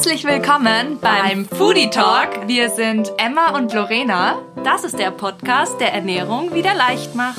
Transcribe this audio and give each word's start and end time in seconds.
Herzlich 0.00 0.24
willkommen 0.24 0.98
beim 0.98 1.44
Foodie 1.44 1.90
Talk. 1.90 2.48
Wir 2.48 2.70
sind 2.70 3.12
Emma 3.18 3.54
und 3.54 3.74
Lorena. 3.74 4.40
Das 4.64 4.82
ist 4.82 4.98
der 4.98 5.10
Podcast, 5.10 5.78
der 5.78 5.92
Ernährung 5.92 6.54
wieder 6.54 6.72
leicht 6.72 7.14
macht. 7.14 7.38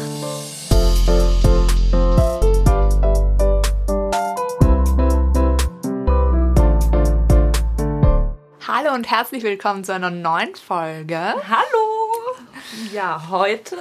Hallo 8.68 8.94
und 8.94 9.10
herzlich 9.10 9.42
willkommen 9.42 9.84
zu 9.84 9.96
einer 9.96 10.12
neuen 10.12 10.54
Folge. 10.54 11.18
Hallo! 11.18 12.38
Ja, 12.94 13.30
heute 13.32 13.76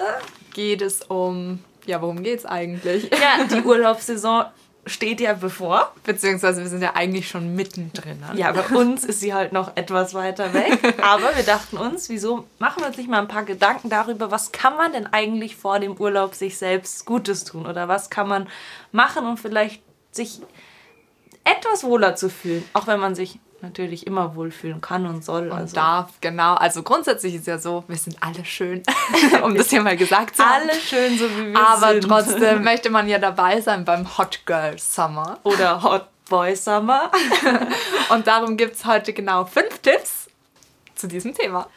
geht 0.55 0.81
es 0.81 1.03
um. 1.03 1.63
Ja, 1.85 2.01
worum 2.01 2.23
geht's 2.23 2.47
eigentlich? 2.47 3.11
Ja, 3.11 3.45
die 3.45 3.61
Urlaubssaison 3.63 4.47
steht 4.87 5.21
ja 5.21 5.35
bevor. 5.35 5.93
Beziehungsweise 6.05 6.63
wir 6.63 6.69
sind 6.69 6.83
ja 6.83 6.95
eigentlich 6.95 7.29
schon 7.29 7.55
mittendrin. 7.55 8.21
Ne? 8.21 8.39
Ja, 8.39 8.53
bei 8.53 8.67
uns 8.75 9.05
ist 9.05 9.21
sie 9.21 9.35
halt 9.35 9.53
noch 9.53 9.77
etwas 9.77 10.15
weiter 10.15 10.53
weg. 10.55 10.79
Aber 11.03 11.37
wir 11.37 11.43
dachten 11.43 11.77
uns, 11.77 12.09
wieso 12.09 12.47
machen 12.59 12.83
wir 12.83 12.89
uns 12.89 12.97
nicht 12.97 13.09
mal 13.09 13.21
ein 13.21 13.29
paar 13.29 13.45
Gedanken 13.45 13.91
darüber, 13.91 14.31
was 14.31 14.53
kann 14.53 14.77
man 14.77 14.93
denn 14.93 15.07
eigentlich 15.07 15.57
vor 15.57 15.79
dem 15.79 15.97
Urlaub 15.97 16.35
sich 16.35 16.57
selbst 16.57 17.05
Gutes 17.05 17.45
tun? 17.45 17.67
Oder 17.67 17.89
was 17.89 18.11
kann 18.11 18.29
man 18.29 18.49
machen, 18.93 19.27
um 19.27 19.37
vielleicht 19.37 19.83
sich 20.13 20.41
etwas 21.45 21.85
wohler 21.85 22.17
zu 22.17 22.29
fühlen, 22.29 22.65
auch 22.73 22.87
wenn 22.87 23.01
man 23.01 23.15
sich 23.15 23.39
natürlich 23.63 24.07
immer 24.07 24.35
wohlfühlen 24.35 24.81
kann 24.81 25.07
und 25.07 25.25
soll. 25.25 25.49
Und 25.49 25.59
also. 25.59 25.75
darf, 25.75 26.11
genau. 26.21 26.55
Also 26.55 26.83
grundsätzlich 26.83 27.35
ist 27.35 27.47
ja 27.47 27.59
so, 27.59 27.85
wir 27.89 27.97
sind 27.97 28.17
alle 28.21 28.45
schön, 28.45 28.83
um 29.43 29.55
das 29.55 29.71
hier 29.71 29.83
mal 29.83 29.97
gesagt 29.97 30.37
zu 30.37 30.45
haben. 30.45 30.69
Alle 30.69 30.81
schön, 30.81 31.19
so 31.19 31.31
wie 31.37 31.53
wir 31.53 31.59
Aber 31.59 31.93
sind. 31.93 32.11
Aber 32.11 32.23
trotzdem 32.23 32.65
möchte 32.65 32.91
man 32.91 33.09
ja 33.09 33.19
dabei 33.19 33.61
sein 33.61 33.85
beim 33.85 34.19
Hot 34.19 34.41
Girl 34.47 34.79
Summer. 34.79 35.39
Oder 35.43 35.83
Hot 35.83 36.07
Boy 36.29 36.55
Summer. 36.57 37.11
und 38.11 38.27
darum 38.27 38.57
gibt 38.57 38.77
es 38.77 38.85
heute 38.85 39.13
genau 39.13 39.45
fünf 39.45 39.79
Tipps 39.79 40.29
zu 40.95 41.09
diesem 41.09 41.35
Thema. 41.35 41.69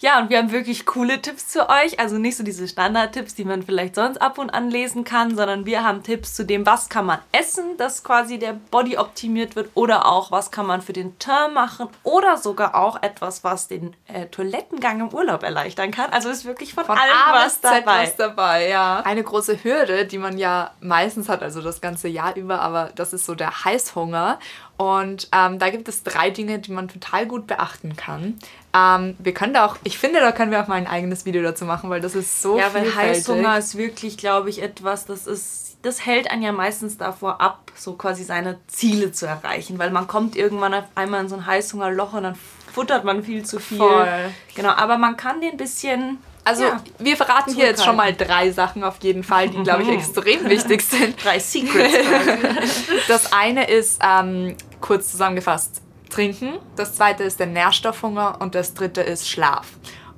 Ja, 0.00 0.20
und 0.20 0.30
wir 0.30 0.38
haben 0.38 0.52
wirklich 0.52 0.86
coole 0.86 1.20
Tipps 1.20 1.48
zu 1.48 1.68
euch. 1.68 1.98
Also 1.98 2.18
nicht 2.18 2.36
so 2.36 2.44
diese 2.44 2.68
Standardtipps, 2.68 3.34
die 3.34 3.44
man 3.44 3.64
vielleicht 3.64 3.96
sonst 3.96 4.18
ab 4.18 4.38
und 4.38 4.50
an 4.50 4.70
lesen 4.70 5.02
kann, 5.02 5.34
sondern 5.34 5.66
wir 5.66 5.82
haben 5.82 6.04
Tipps 6.04 6.34
zu 6.34 6.44
dem, 6.44 6.64
was 6.66 6.88
kann 6.88 7.04
man 7.04 7.18
essen, 7.32 7.76
dass 7.78 8.04
quasi 8.04 8.38
der 8.38 8.52
Body 8.52 8.96
optimiert 8.96 9.56
wird 9.56 9.70
oder 9.74 10.06
auch, 10.06 10.30
was 10.30 10.52
kann 10.52 10.66
man 10.66 10.82
für 10.82 10.92
den 10.92 11.18
Term 11.18 11.54
machen 11.54 11.88
oder 12.04 12.36
sogar 12.36 12.76
auch 12.76 13.02
etwas, 13.02 13.42
was 13.42 13.66
den 13.66 13.96
äh, 14.06 14.26
Toilettengang 14.26 15.00
im 15.00 15.08
Urlaub 15.12 15.42
erleichtern 15.42 15.90
kann. 15.90 16.10
Also 16.12 16.28
ist 16.28 16.44
wirklich 16.44 16.74
von, 16.74 16.84
von 16.84 16.96
allem 16.96 17.12
A 17.12 17.44
was 17.44 17.60
dabei. 17.60 18.02
was 18.04 18.14
dabei. 18.14 18.68
Ja. 18.68 19.00
Eine 19.00 19.24
große 19.24 19.64
Hürde, 19.64 20.06
die 20.06 20.18
man 20.18 20.38
ja 20.38 20.70
meistens 20.80 21.28
hat, 21.28 21.42
also 21.42 21.60
das 21.60 21.80
ganze 21.80 22.06
Jahr 22.06 22.36
über, 22.36 22.60
aber 22.60 22.90
das 22.94 23.12
ist 23.12 23.26
so 23.26 23.34
der 23.34 23.64
Heißhunger. 23.64 24.38
Und 24.78 25.28
ähm, 25.32 25.58
da 25.58 25.70
gibt 25.70 25.88
es 25.88 26.04
drei 26.04 26.30
Dinge, 26.30 26.60
die 26.60 26.70
man 26.70 26.86
total 26.86 27.26
gut 27.26 27.48
beachten 27.48 27.96
kann. 27.96 28.38
Ähm, 28.78 29.16
wir 29.18 29.34
können 29.34 29.54
da 29.54 29.66
auch, 29.66 29.76
ich 29.84 29.98
finde, 29.98 30.20
da 30.20 30.32
können 30.32 30.50
wir 30.50 30.62
auch 30.62 30.68
mal 30.68 30.76
ein 30.76 30.86
eigenes 30.86 31.24
Video 31.24 31.42
dazu 31.42 31.64
machen, 31.64 31.90
weil 31.90 32.00
das 32.00 32.14
ist 32.14 32.42
so 32.42 32.58
Ja, 32.58 32.72
weil 32.74 32.94
Heißhunger 32.94 33.58
ist 33.58 33.76
wirklich, 33.76 34.16
glaube 34.16 34.50
ich, 34.50 34.62
etwas, 34.62 35.06
das 35.06 35.26
ist, 35.26 35.78
das 35.82 36.04
hält 36.04 36.30
einen 36.30 36.42
ja 36.42 36.52
meistens 36.52 36.98
davor 36.98 37.40
ab, 37.40 37.72
so 37.74 37.94
quasi 37.94 38.24
seine 38.24 38.58
Ziele 38.66 39.12
zu 39.12 39.26
erreichen, 39.26 39.78
weil 39.78 39.90
man 39.90 40.06
kommt 40.06 40.36
irgendwann 40.36 40.74
auf 40.74 40.84
einmal 40.94 41.22
in 41.22 41.28
so 41.28 41.36
ein 41.36 41.46
Heißhungerloch 41.46 42.12
und 42.12 42.24
dann 42.24 42.36
futtert 42.72 43.04
man 43.04 43.24
viel 43.24 43.44
zu 43.44 43.58
viel. 43.58 43.78
Voll. 43.78 44.32
Genau, 44.54 44.70
aber 44.70 44.98
man 44.98 45.16
kann 45.16 45.40
den 45.40 45.52
ein 45.52 45.56
bisschen 45.56 46.18
also 46.44 46.64
ja, 46.64 46.80
wir 46.98 47.14
verraten 47.18 47.54
hier 47.54 47.66
jetzt 47.66 47.84
schon 47.84 47.94
mal 47.94 48.14
drei 48.14 48.50
Sachen 48.52 48.82
auf 48.82 48.96
jeden 49.02 49.22
Fall, 49.22 49.50
die, 49.50 49.62
glaube 49.62 49.82
ich, 49.82 49.90
extrem 49.90 50.48
wichtig 50.48 50.80
sind. 50.88 51.22
Drei 51.22 51.38
Secrets. 51.38 51.94
das 53.08 53.34
eine 53.34 53.68
ist, 53.68 54.00
ähm, 54.02 54.56
kurz 54.80 55.10
zusammengefasst, 55.10 55.82
trinken. 56.08 56.58
Das 56.76 56.94
zweite 56.94 57.24
ist 57.24 57.40
der 57.40 57.46
Nährstoffhunger 57.46 58.40
und 58.40 58.54
das 58.54 58.74
dritte 58.74 59.00
ist 59.00 59.28
Schlaf. 59.28 59.66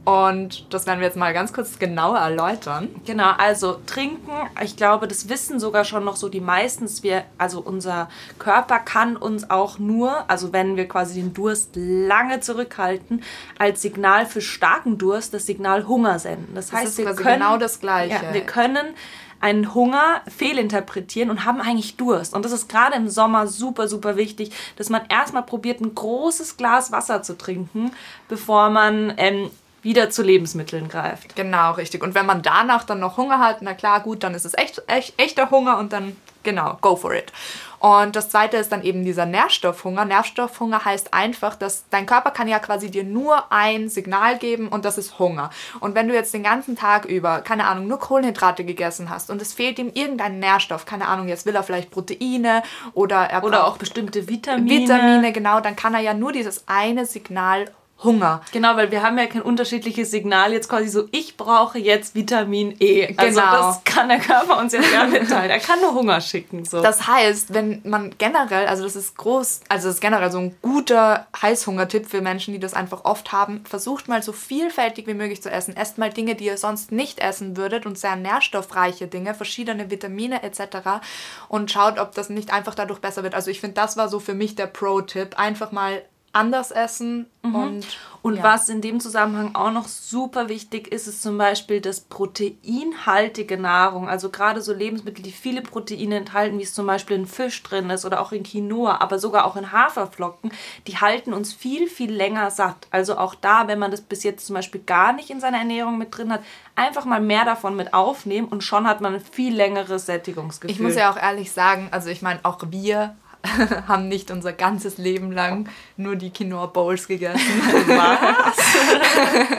Und 0.04 0.72
das 0.72 0.86
werden 0.86 1.00
wir 1.00 1.06
jetzt 1.06 1.16
mal 1.16 1.32
ganz 1.34 1.52
kurz 1.52 1.78
genauer 1.78 2.18
erläutern. 2.18 2.88
Genau, 3.04 3.30
also 3.36 3.80
trinken, 3.84 4.32
ich 4.62 4.76
glaube, 4.76 5.06
das 5.06 5.28
wissen 5.28 5.60
sogar 5.60 5.84
schon 5.84 6.04
noch 6.04 6.16
so 6.16 6.28
die 6.30 6.40
meisten. 6.40 6.88
Wir, 7.02 7.24
also 7.36 7.60
unser 7.60 8.08
Körper 8.38 8.78
kann 8.78 9.16
uns 9.16 9.50
auch 9.50 9.78
nur, 9.78 10.28
also 10.28 10.54
wenn 10.54 10.76
wir 10.76 10.88
quasi 10.88 11.20
den 11.20 11.34
Durst 11.34 11.72
lange 11.74 12.40
zurückhalten, 12.40 13.22
als 13.58 13.82
Signal 13.82 14.24
für 14.24 14.40
starken 14.40 14.96
Durst 14.96 15.34
das 15.34 15.44
Signal 15.44 15.86
Hunger 15.86 16.18
senden. 16.18 16.54
Das, 16.54 16.70
das 16.70 16.80
heißt, 16.80 16.98
wir 16.98 17.14
können 17.14 17.40
genau 17.40 17.58
das 17.58 17.78
Gleiche. 17.78 18.24
Ja, 18.24 18.32
wir 18.32 18.46
können 18.46 18.94
einen 19.40 19.74
Hunger 19.74 20.20
fehlinterpretieren 20.28 21.30
und 21.30 21.44
haben 21.44 21.60
eigentlich 21.60 21.96
Durst. 21.96 22.34
Und 22.34 22.44
das 22.44 22.52
ist 22.52 22.68
gerade 22.68 22.96
im 22.96 23.08
Sommer 23.08 23.46
super, 23.46 23.88
super 23.88 24.16
wichtig, 24.16 24.52
dass 24.76 24.90
man 24.90 25.02
erstmal 25.08 25.42
probiert, 25.42 25.80
ein 25.80 25.94
großes 25.94 26.56
Glas 26.56 26.92
Wasser 26.92 27.22
zu 27.22 27.36
trinken, 27.36 27.92
bevor 28.28 28.70
man 28.70 29.14
ähm, 29.16 29.50
wieder 29.82 30.10
zu 30.10 30.22
Lebensmitteln 30.22 30.88
greift. 30.88 31.36
Genau, 31.36 31.72
richtig. 31.72 32.02
Und 32.02 32.14
wenn 32.14 32.26
man 32.26 32.42
danach 32.42 32.84
dann 32.84 33.00
noch 33.00 33.16
Hunger 33.16 33.38
hat, 33.38 33.62
na 33.62 33.74
klar, 33.74 34.00
gut, 34.00 34.22
dann 34.22 34.34
ist 34.34 34.44
es 34.44 34.54
echt, 34.54 34.82
echt 34.86 35.18
echter 35.18 35.50
Hunger 35.50 35.78
und 35.78 35.92
dann, 35.92 36.16
genau, 36.42 36.78
go 36.80 36.96
for 36.96 37.14
it. 37.14 37.32
Und 37.80 38.14
das 38.14 38.28
zweite 38.28 38.58
ist 38.58 38.70
dann 38.72 38.82
eben 38.82 39.04
dieser 39.04 39.24
Nährstoffhunger. 39.24 40.04
Nährstoffhunger 40.04 40.84
heißt 40.84 41.14
einfach, 41.14 41.56
dass 41.56 41.84
dein 41.88 42.04
Körper 42.04 42.30
kann 42.30 42.46
ja 42.46 42.58
quasi 42.58 42.90
dir 42.90 43.04
nur 43.04 43.50
ein 43.50 43.88
Signal 43.88 44.36
geben 44.36 44.68
und 44.68 44.84
das 44.84 44.98
ist 44.98 45.18
Hunger. 45.18 45.48
Und 45.80 45.94
wenn 45.94 46.06
du 46.06 46.12
jetzt 46.14 46.34
den 46.34 46.42
ganzen 46.42 46.76
Tag 46.76 47.06
über, 47.06 47.40
keine 47.40 47.66
Ahnung, 47.66 47.88
nur 47.88 47.98
Kohlenhydrate 47.98 48.64
gegessen 48.64 49.08
hast 49.08 49.30
und 49.30 49.40
es 49.40 49.54
fehlt 49.54 49.78
ihm 49.78 49.90
irgendein 49.94 50.40
Nährstoff, 50.40 50.84
keine 50.84 51.08
Ahnung, 51.08 51.28
jetzt 51.28 51.46
will 51.46 51.56
er 51.56 51.62
vielleicht 51.62 51.90
Proteine 51.90 52.62
oder 52.92 53.16
er 53.30 53.42
oder 53.44 53.66
auch 53.66 53.78
bestimmte 53.78 54.28
Vitamine. 54.28 54.82
Vitamine, 54.82 55.32
genau, 55.32 55.60
dann 55.60 55.74
kann 55.74 55.94
er 55.94 56.00
ja 56.00 56.12
nur 56.12 56.32
dieses 56.32 56.64
eine 56.68 57.06
Signal 57.06 57.70
Hunger. 58.02 58.40
Genau, 58.52 58.76
weil 58.76 58.90
wir 58.90 59.02
haben 59.02 59.18
ja 59.18 59.26
kein 59.26 59.42
unterschiedliches 59.42 60.10
Signal 60.10 60.52
jetzt 60.52 60.68
quasi 60.68 60.88
so, 60.88 61.06
ich 61.12 61.36
brauche 61.36 61.78
jetzt 61.78 62.14
Vitamin 62.14 62.74
E. 62.80 63.14
Also 63.16 63.40
genau. 63.40 63.52
das 63.52 63.84
kann 63.84 64.08
der 64.08 64.18
Körper 64.18 64.58
uns 64.58 64.72
ja 64.72 64.80
gar 64.80 65.06
mitteilen. 65.06 65.50
Er 65.50 65.58
kann 65.58 65.80
nur 65.80 65.94
Hunger 65.94 66.20
schicken. 66.20 66.64
So. 66.64 66.80
Das 66.80 67.06
heißt, 67.06 67.52
wenn 67.52 67.80
man 67.84 68.14
generell, 68.18 68.66
also 68.66 68.84
das 68.84 68.96
ist 68.96 69.16
groß, 69.16 69.60
also 69.68 69.88
das 69.88 69.96
ist 69.96 70.00
generell 70.00 70.30
so 70.30 70.38
ein 70.38 70.56
guter 70.62 71.26
Heißhungertipp 71.40 72.06
für 72.06 72.20
Menschen, 72.20 72.54
die 72.54 72.60
das 72.60 72.74
einfach 72.74 73.04
oft 73.04 73.32
haben, 73.32 73.64
versucht 73.64 74.08
mal 74.08 74.22
so 74.22 74.32
vielfältig 74.32 75.06
wie 75.06 75.14
möglich 75.14 75.42
zu 75.42 75.50
essen. 75.50 75.76
Esst 75.76 75.98
mal 75.98 76.10
Dinge, 76.10 76.34
die 76.34 76.46
ihr 76.46 76.56
sonst 76.56 76.92
nicht 76.92 77.20
essen 77.20 77.56
würdet 77.56 77.84
und 77.86 77.98
sehr 77.98 78.16
nährstoffreiche 78.16 79.06
Dinge, 79.06 79.34
verschiedene 79.34 79.90
Vitamine 79.90 80.42
etc. 80.42 81.00
und 81.48 81.70
schaut, 81.70 81.98
ob 81.98 82.14
das 82.14 82.30
nicht 82.30 82.52
einfach 82.52 82.74
dadurch 82.74 83.00
besser 83.00 83.22
wird. 83.22 83.34
Also 83.34 83.50
ich 83.50 83.60
finde, 83.60 83.74
das 83.74 83.96
war 83.96 84.08
so 84.08 84.20
für 84.20 84.34
mich 84.34 84.54
der 84.54 84.66
Pro-Tipp. 84.66 85.38
Einfach 85.38 85.72
mal 85.72 86.02
anders 86.32 86.70
essen. 86.70 87.26
Mhm. 87.42 87.54
Und, 87.54 87.86
und 88.22 88.36
ja. 88.36 88.42
was 88.42 88.68
in 88.68 88.82
dem 88.82 89.00
Zusammenhang 89.00 89.54
auch 89.54 89.72
noch 89.72 89.88
super 89.88 90.48
wichtig 90.48 90.88
ist, 90.88 91.06
ist 91.06 91.22
zum 91.22 91.38
Beispiel 91.38 91.80
das 91.80 92.02
proteinhaltige 92.02 93.56
Nahrung. 93.56 94.08
Also 94.08 94.28
gerade 94.28 94.60
so 94.60 94.74
Lebensmittel, 94.74 95.22
die 95.22 95.32
viele 95.32 95.62
Proteine 95.62 96.16
enthalten, 96.16 96.58
wie 96.58 96.62
es 96.62 96.74
zum 96.74 96.86
Beispiel 96.86 97.16
in 97.16 97.26
Fisch 97.26 97.62
drin 97.62 97.88
ist 97.90 98.04
oder 98.04 98.20
auch 98.20 98.32
in 98.32 98.42
Quinoa, 98.42 99.00
aber 99.00 99.18
sogar 99.18 99.46
auch 99.46 99.56
in 99.56 99.72
Haferflocken, 99.72 100.52
die 100.86 100.98
halten 100.98 101.32
uns 101.32 101.52
viel, 101.52 101.88
viel 101.88 102.12
länger 102.12 102.50
satt. 102.50 102.86
Also 102.90 103.16
auch 103.16 103.34
da, 103.34 103.68
wenn 103.68 103.78
man 103.78 103.90
das 103.90 104.02
bis 104.02 104.22
jetzt 104.22 104.46
zum 104.46 104.54
Beispiel 104.54 104.82
gar 104.82 105.12
nicht 105.12 105.30
in 105.30 105.40
seiner 105.40 105.58
Ernährung 105.58 105.96
mit 105.96 106.16
drin 106.16 106.32
hat, 106.32 106.42
einfach 106.76 107.06
mal 107.06 107.20
mehr 107.20 107.44
davon 107.44 107.74
mit 107.74 107.94
aufnehmen 107.94 108.48
und 108.48 108.62
schon 108.62 108.86
hat 108.86 109.00
man 109.00 109.14
ein 109.14 109.20
viel 109.20 109.54
längeres 109.54 110.06
Sättigungsgefühl. 110.06 110.74
Ich 110.74 110.80
muss 110.80 110.94
ja 110.94 111.10
auch 111.10 111.16
ehrlich 111.16 111.52
sagen, 111.52 111.88
also 111.90 112.10
ich 112.10 112.22
meine, 112.22 112.40
auch 112.42 112.58
wir 112.68 113.16
haben 113.88 114.08
nicht 114.08 114.30
unser 114.30 114.52
ganzes 114.52 114.98
Leben 114.98 115.32
lang 115.32 115.68
nur 115.96 116.16
die 116.16 116.30
Quinoa 116.30 116.66
Bowls 116.66 117.08
gegessen. 117.08 117.40
Was? 117.86 118.58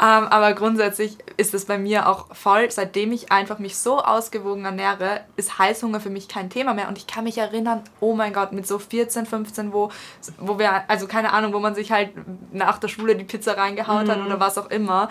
ähm, 0.00 0.26
aber 0.28 0.54
grundsätzlich 0.54 1.18
ist 1.36 1.54
es 1.54 1.66
bei 1.66 1.78
mir 1.78 2.08
auch 2.08 2.34
voll, 2.34 2.70
seitdem 2.70 3.12
ich 3.12 3.30
einfach 3.30 3.58
mich 3.58 3.76
so 3.76 3.98
ausgewogen 3.98 4.64
ernähre, 4.64 5.20
ist 5.36 5.58
Heißhunger 5.58 6.00
für 6.00 6.10
mich 6.10 6.28
kein 6.28 6.50
Thema 6.50 6.74
mehr. 6.74 6.88
Und 6.88 6.98
ich 6.98 7.06
kann 7.06 7.24
mich 7.24 7.38
erinnern, 7.38 7.82
oh 8.00 8.14
mein 8.14 8.32
Gott, 8.32 8.52
mit 8.52 8.66
so 8.66 8.78
14, 8.78 9.26
15, 9.26 9.72
wo, 9.72 9.90
wo 10.38 10.58
wir, 10.58 10.88
also 10.88 11.06
keine 11.06 11.32
Ahnung, 11.32 11.52
wo 11.52 11.58
man 11.58 11.74
sich 11.74 11.92
halt 11.92 12.10
nach 12.52 12.78
der 12.78 12.88
Schule 12.88 13.14
die 13.14 13.24
Pizza 13.24 13.56
reingehauen 13.56 14.06
mhm. 14.06 14.10
hat 14.10 14.26
oder 14.26 14.40
was 14.40 14.58
auch 14.58 14.70
immer 14.70 15.08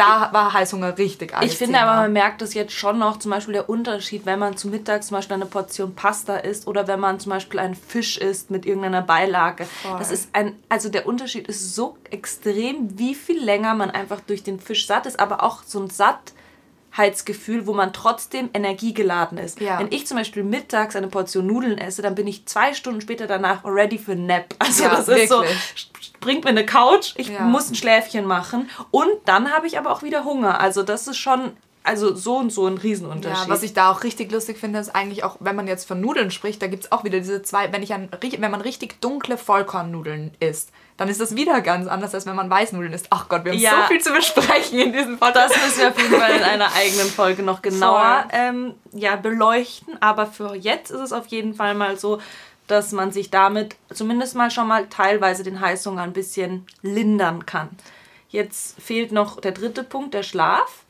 da 0.00 0.32
war 0.32 0.52
Heißhunger 0.52 0.98
richtig 0.98 1.32
Ich 1.42 1.56
finde 1.56 1.78
Thema. 1.78 1.92
aber, 1.92 2.00
man 2.02 2.12
merkt 2.12 2.42
es 2.42 2.54
jetzt 2.54 2.72
schon 2.72 2.98
noch, 2.98 3.18
zum 3.18 3.30
Beispiel 3.30 3.54
der 3.54 3.68
Unterschied, 3.68 4.26
wenn 4.26 4.38
man 4.38 4.56
zu 4.56 4.68
Mittag 4.68 5.04
zum 5.04 5.16
Beispiel 5.16 5.34
eine 5.34 5.46
Portion 5.46 5.94
Pasta 5.94 6.36
isst 6.36 6.66
oder 6.66 6.86
wenn 6.88 7.00
man 7.00 7.20
zum 7.20 7.30
Beispiel 7.30 7.60
einen 7.60 7.74
Fisch 7.74 8.16
isst 8.18 8.50
mit 8.50 8.66
irgendeiner 8.66 9.02
Beilage. 9.02 9.64
Voll. 9.64 9.98
Das 9.98 10.10
ist 10.10 10.30
ein, 10.32 10.56
also 10.68 10.88
der 10.88 11.06
Unterschied 11.06 11.48
ist 11.48 11.74
so 11.74 11.96
extrem, 12.10 12.98
wie 12.98 13.14
viel 13.14 13.42
länger 13.42 13.74
man 13.74 13.90
einfach 13.90 14.20
durch 14.20 14.42
den 14.42 14.58
Fisch 14.60 14.86
satt 14.86 15.06
ist, 15.06 15.20
aber 15.20 15.42
auch 15.42 15.62
so 15.64 15.80
ein 15.80 15.90
satt 15.90 16.32
Gefühl, 17.24 17.66
wo 17.66 17.72
man 17.72 17.92
trotzdem 17.92 18.50
energiegeladen 18.52 19.38
ist. 19.38 19.60
Ja. 19.60 19.78
Wenn 19.78 19.88
ich 19.90 20.06
zum 20.06 20.16
Beispiel 20.16 20.42
mittags 20.42 20.96
eine 20.96 21.08
Portion 21.08 21.46
Nudeln 21.46 21.78
esse, 21.78 22.02
dann 22.02 22.14
bin 22.14 22.26
ich 22.26 22.46
zwei 22.46 22.74
Stunden 22.74 23.00
später 23.00 23.26
danach 23.26 23.64
ready 23.64 23.98
für 23.98 24.16
Nap. 24.16 24.54
Also 24.70 24.84
ja, 24.84 24.90
das 24.90 25.08
ist 25.08 25.28
so, 25.28 25.42
bringt 26.20 26.44
mir 26.44 26.50
eine 26.50 26.64
Couch, 26.64 27.14
ich 27.16 27.28
ja. 27.28 27.40
muss 27.40 27.70
ein 27.70 27.74
Schläfchen 27.74 28.24
machen 28.24 28.70
und 28.90 29.10
dann 29.24 29.52
habe 29.52 29.66
ich 29.66 29.78
aber 29.78 29.90
auch 29.90 30.02
wieder 30.02 30.24
Hunger. 30.24 30.60
Also 30.60 30.82
das 30.82 31.08
ist 31.08 31.16
schon 31.16 31.52
also 31.82 32.14
so 32.14 32.36
und 32.36 32.52
so 32.52 32.66
ein 32.66 32.76
Riesenunterschied. 32.76 33.48
Ja, 33.48 33.52
was 33.52 33.62
ich 33.62 33.72
da 33.72 33.90
auch 33.90 34.04
richtig 34.04 34.30
lustig 34.30 34.58
finde, 34.58 34.78
ist 34.78 34.94
eigentlich 34.94 35.24
auch, 35.24 35.36
wenn 35.40 35.56
man 35.56 35.66
jetzt 35.66 35.88
von 35.88 36.00
Nudeln 36.00 36.30
spricht, 36.30 36.60
da 36.60 36.66
gibt 36.66 36.84
es 36.84 36.92
auch 36.92 37.04
wieder 37.04 37.18
diese 37.18 37.42
zwei, 37.42 37.72
wenn, 37.72 37.82
ich 37.82 37.94
an, 37.94 38.08
wenn 38.20 38.50
man 38.50 38.60
richtig 38.60 39.00
dunkle 39.00 39.38
Vollkornnudeln 39.38 40.32
isst, 40.40 40.70
dann 41.00 41.08
ist 41.08 41.18
das 41.18 41.34
wieder 41.34 41.62
ganz 41.62 41.86
anders, 41.86 42.14
als 42.14 42.26
wenn 42.26 42.36
man 42.36 42.50
Weißnudeln 42.50 42.92
isst. 42.92 43.06
Ach 43.08 43.26
Gott, 43.30 43.46
wir 43.46 43.52
haben 43.52 43.58
ja, 43.58 43.70
so 43.70 43.88
viel 43.88 44.02
zu 44.02 44.12
besprechen 44.12 44.78
in 44.78 44.92
diesem 44.92 45.18
Podcast. 45.18 45.54
Das 45.54 45.64
müssen 45.64 45.78
wir 45.78 45.88
auf 45.88 45.98
jeden 45.98 46.14
Fall 46.14 46.32
in 46.32 46.42
einer 46.42 46.74
eigenen 46.74 47.06
Folge 47.06 47.42
noch 47.42 47.62
genauer 47.62 48.28
ähm, 48.32 48.74
ja, 48.92 49.16
beleuchten. 49.16 49.96
Aber 50.02 50.26
für 50.26 50.54
jetzt 50.54 50.90
ist 50.90 51.00
es 51.00 51.14
auf 51.14 51.28
jeden 51.28 51.54
Fall 51.54 51.74
mal 51.74 51.98
so, 51.98 52.20
dass 52.66 52.92
man 52.92 53.12
sich 53.12 53.30
damit 53.30 53.76
zumindest 53.90 54.34
mal 54.34 54.50
schon 54.50 54.68
mal 54.68 54.88
teilweise 54.88 55.42
den 55.42 55.62
Heißhunger 55.62 56.02
ein 56.02 56.12
bisschen 56.12 56.66
lindern 56.82 57.46
kann. 57.46 57.70
Jetzt 58.28 58.78
fehlt 58.78 59.10
noch 59.10 59.40
der 59.40 59.52
dritte 59.52 59.84
Punkt, 59.84 60.12
der 60.12 60.22
Schlaf. 60.22 60.84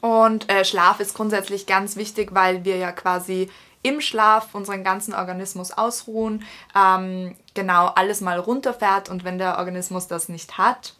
Und 0.00 0.50
äh, 0.50 0.64
Schlaf 0.64 0.98
ist 0.98 1.14
grundsätzlich 1.14 1.66
ganz 1.66 1.94
wichtig, 1.94 2.30
weil 2.34 2.64
wir 2.64 2.76
ja 2.76 2.90
quasi 2.90 3.48
im 3.84 4.00
Schlaf 4.00 4.48
unseren 4.54 4.82
ganzen 4.82 5.14
Organismus 5.14 5.70
ausruhen, 5.70 6.42
ähm, 6.74 7.36
genau 7.54 7.86
alles 7.86 8.20
mal 8.20 8.38
runterfährt 8.38 9.08
und 9.08 9.24
wenn 9.24 9.38
der 9.38 9.58
Organismus 9.58 10.08
das 10.08 10.28
nicht 10.28 10.58
hat, 10.58 10.94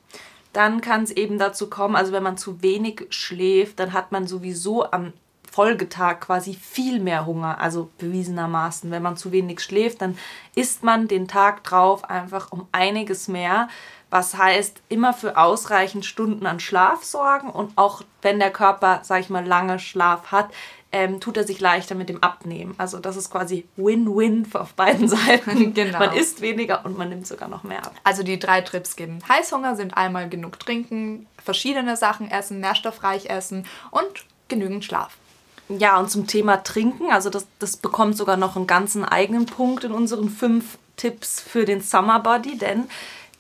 dann 0.52 0.80
kann 0.80 1.02
es 1.02 1.10
eben 1.10 1.38
dazu 1.38 1.68
kommen, 1.68 1.96
also 1.96 2.12
wenn 2.12 2.22
man 2.22 2.36
zu 2.36 2.62
wenig 2.62 3.06
schläft, 3.10 3.80
dann 3.80 3.92
hat 3.92 4.12
man 4.12 4.26
sowieso 4.26 4.90
am 4.90 5.12
Folgetag 5.54 6.18
quasi 6.18 6.54
viel 6.54 6.98
mehr 6.98 7.26
Hunger, 7.26 7.60
also 7.60 7.88
bewiesenermaßen. 7.98 8.90
Wenn 8.90 9.02
man 9.02 9.16
zu 9.16 9.30
wenig 9.30 9.60
schläft, 9.60 10.02
dann 10.02 10.18
isst 10.56 10.82
man 10.82 11.06
den 11.06 11.28
Tag 11.28 11.62
drauf 11.62 12.10
einfach 12.10 12.50
um 12.50 12.66
einiges 12.72 13.28
mehr. 13.28 13.68
Was 14.10 14.36
heißt, 14.36 14.82
immer 14.88 15.12
für 15.12 15.36
ausreichend 15.36 16.04
Stunden 16.04 16.46
an 16.46 16.58
Schlaf 16.58 17.04
sorgen 17.04 17.50
und 17.50 17.72
auch 17.76 18.02
wenn 18.20 18.40
der 18.40 18.50
Körper, 18.50 19.00
sag 19.04 19.20
ich 19.20 19.30
mal, 19.30 19.46
lange 19.46 19.78
Schlaf 19.78 20.32
hat, 20.32 20.50
ähm, 20.94 21.18
tut 21.18 21.36
er 21.36 21.42
sich 21.42 21.60
leichter 21.60 21.96
mit 21.96 22.08
dem 22.08 22.22
Abnehmen. 22.22 22.76
Also 22.78 23.00
das 23.00 23.16
ist 23.16 23.28
quasi 23.28 23.66
Win-Win 23.76 24.46
auf 24.54 24.74
beiden 24.74 25.08
Seiten. 25.16 25.74
genau. 25.74 25.98
Man 25.98 26.14
isst 26.14 26.40
weniger 26.40 26.84
und 26.84 26.96
man 26.96 27.08
nimmt 27.08 27.26
sogar 27.26 27.48
noch 27.48 27.64
mehr 27.64 27.84
ab. 27.84 27.92
Also 28.04 28.22
die 28.22 28.38
drei 28.38 28.60
Trips 28.60 28.94
geben 28.94 29.18
Heißhunger, 29.28 29.74
sind 29.74 29.96
einmal 29.96 30.28
genug 30.28 30.60
trinken, 30.60 31.26
verschiedene 31.42 31.96
Sachen 31.96 32.30
essen, 32.30 32.60
nährstoffreich 32.60 33.26
essen 33.26 33.66
und 33.90 34.06
genügend 34.46 34.84
Schlaf. 34.84 35.16
Ja, 35.68 35.98
und 35.98 36.10
zum 36.10 36.28
Thema 36.28 36.58
Trinken, 36.62 37.10
also 37.10 37.28
das, 37.28 37.48
das 37.58 37.76
bekommt 37.76 38.16
sogar 38.16 38.36
noch 38.36 38.54
einen 38.54 38.68
ganzen 38.68 39.04
eigenen 39.04 39.46
Punkt 39.46 39.82
in 39.82 39.90
unseren 39.90 40.28
fünf 40.28 40.78
Tipps 40.96 41.40
für 41.40 41.64
den 41.64 41.80
Summer 41.80 42.20
Body, 42.20 42.56
denn 42.56 42.84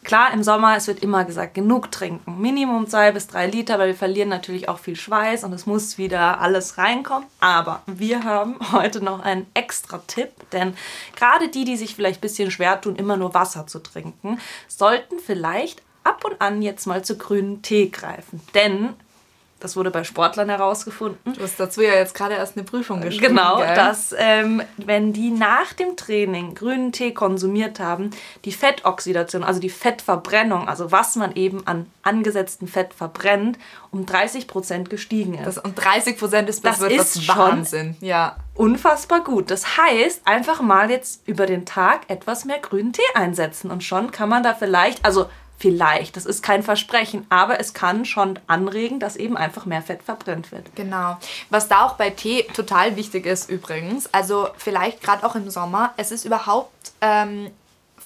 klar, 0.04 0.32
im 0.32 0.42
Sommer, 0.42 0.76
es 0.76 0.86
wird 0.86 1.02
immer 1.02 1.24
gesagt, 1.24 1.54
genug 1.54 1.90
trinken. 1.90 2.40
Minimum 2.40 2.86
zwei 2.86 3.10
bis 3.12 3.26
drei 3.26 3.46
Liter, 3.46 3.78
weil 3.78 3.88
wir 3.88 3.94
verlieren 3.94 4.28
natürlich 4.28 4.68
auch 4.68 4.78
viel 4.78 4.96
Schweiß 4.96 5.44
und 5.44 5.52
es 5.52 5.66
muss 5.66 5.98
wieder 5.98 6.40
alles 6.40 6.78
reinkommen. 6.78 7.26
Aber 7.40 7.82
wir 7.86 8.24
haben 8.24 8.56
heute 8.72 9.02
noch 9.02 9.20
einen 9.20 9.46
extra 9.54 9.98
Tipp, 10.06 10.30
denn 10.52 10.76
gerade 11.16 11.48
die, 11.48 11.64
die 11.64 11.76
sich 11.76 11.94
vielleicht 11.94 12.18
ein 12.18 12.22
bisschen 12.22 12.50
schwer 12.50 12.80
tun, 12.80 12.96
immer 12.96 13.16
nur 13.16 13.34
Wasser 13.34 13.66
zu 13.66 13.80
trinken, 13.80 14.38
sollten 14.68 15.18
vielleicht 15.18 15.82
ab 16.04 16.24
und 16.24 16.40
an 16.40 16.62
jetzt 16.62 16.86
mal 16.86 17.02
zu 17.02 17.16
grünen 17.16 17.62
Tee 17.62 17.88
greifen. 17.88 18.40
Denn 18.54 18.90
das 19.64 19.76
wurde 19.76 19.90
bei 19.90 20.04
Sportlern 20.04 20.50
herausgefunden. 20.50 21.32
Du 21.32 21.42
hast 21.42 21.58
dazu 21.58 21.80
ja 21.80 21.94
jetzt 21.94 22.14
gerade 22.14 22.34
erst 22.34 22.54
eine 22.54 22.64
Prüfung 22.64 23.00
geschrieben. 23.00 23.28
Genau, 23.34 23.56
gell? 23.56 23.74
dass 23.74 24.14
ähm, 24.18 24.62
wenn 24.76 25.14
die 25.14 25.30
nach 25.30 25.72
dem 25.72 25.96
Training 25.96 26.54
grünen 26.54 26.92
Tee 26.92 27.14
konsumiert 27.14 27.80
haben, 27.80 28.10
die 28.44 28.52
Fettoxidation, 28.52 29.42
also 29.42 29.60
die 29.60 29.70
Fettverbrennung, 29.70 30.68
also 30.68 30.92
was 30.92 31.16
man 31.16 31.34
eben 31.34 31.66
an 31.66 31.86
angesetztem 32.02 32.68
Fett 32.68 32.92
verbrennt, 32.92 33.58
um 33.90 34.04
30 34.04 34.48
Prozent 34.48 34.90
gestiegen 34.90 35.32
ist. 35.32 35.46
Das, 35.46 35.56
und 35.56 35.76
30 35.76 36.18
Prozent 36.18 36.50
ist, 36.50 36.62
das, 36.62 36.80
das 36.80 36.92
ist 37.16 37.26
Wahnsinn. 37.26 37.96
Ja. 38.02 38.36
Unfassbar 38.52 39.24
gut. 39.24 39.50
Das 39.50 39.78
heißt, 39.78 40.26
einfach 40.26 40.60
mal 40.60 40.90
jetzt 40.90 41.26
über 41.26 41.46
den 41.46 41.64
Tag 41.64 42.02
etwas 42.08 42.44
mehr 42.44 42.58
grünen 42.58 42.92
Tee 42.92 43.00
einsetzen 43.14 43.70
und 43.70 43.82
schon 43.82 44.10
kann 44.10 44.28
man 44.28 44.42
da 44.42 44.52
vielleicht, 44.52 45.06
also 45.06 45.24
Vielleicht, 45.64 46.14
das 46.16 46.26
ist 46.26 46.42
kein 46.42 46.62
Versprechen, 46.62 47.24
aber 47.30 47.58
es 47.58 47.72
kann 47.72 48.04
schon 48.04 48.38
anregen, 48.48 49.00
dass 49.00 49.16
eben 49.16 49.34
einfach 49.34 49.64
mehr 49.64 49.80
Fett 49.80 50.02
verbrennt 50.02 50.52
wird. 50.52 50.76
Genau. 50.76 51.16
Was 51.48 51.68
da 51.68 51.86
auch 51.86 51.94
bei 51.94 52.10
Tee 52.10 52.42
total 52.54 52.96
wichtig 52.96 53.24
ist 53.24 53.48
übrigens, 53.48 54.12
also 54.12 54.48
vielleicht 54.58 55.00
gerade 55.00 55.24
auch 55.24 55.36
im 55.36 55.48
Sommer, 55.48 55.94
es 55.96 56.10
ist 56.10 56.26
überhaupt 56.26 56.92
ähm, 57.00 57.50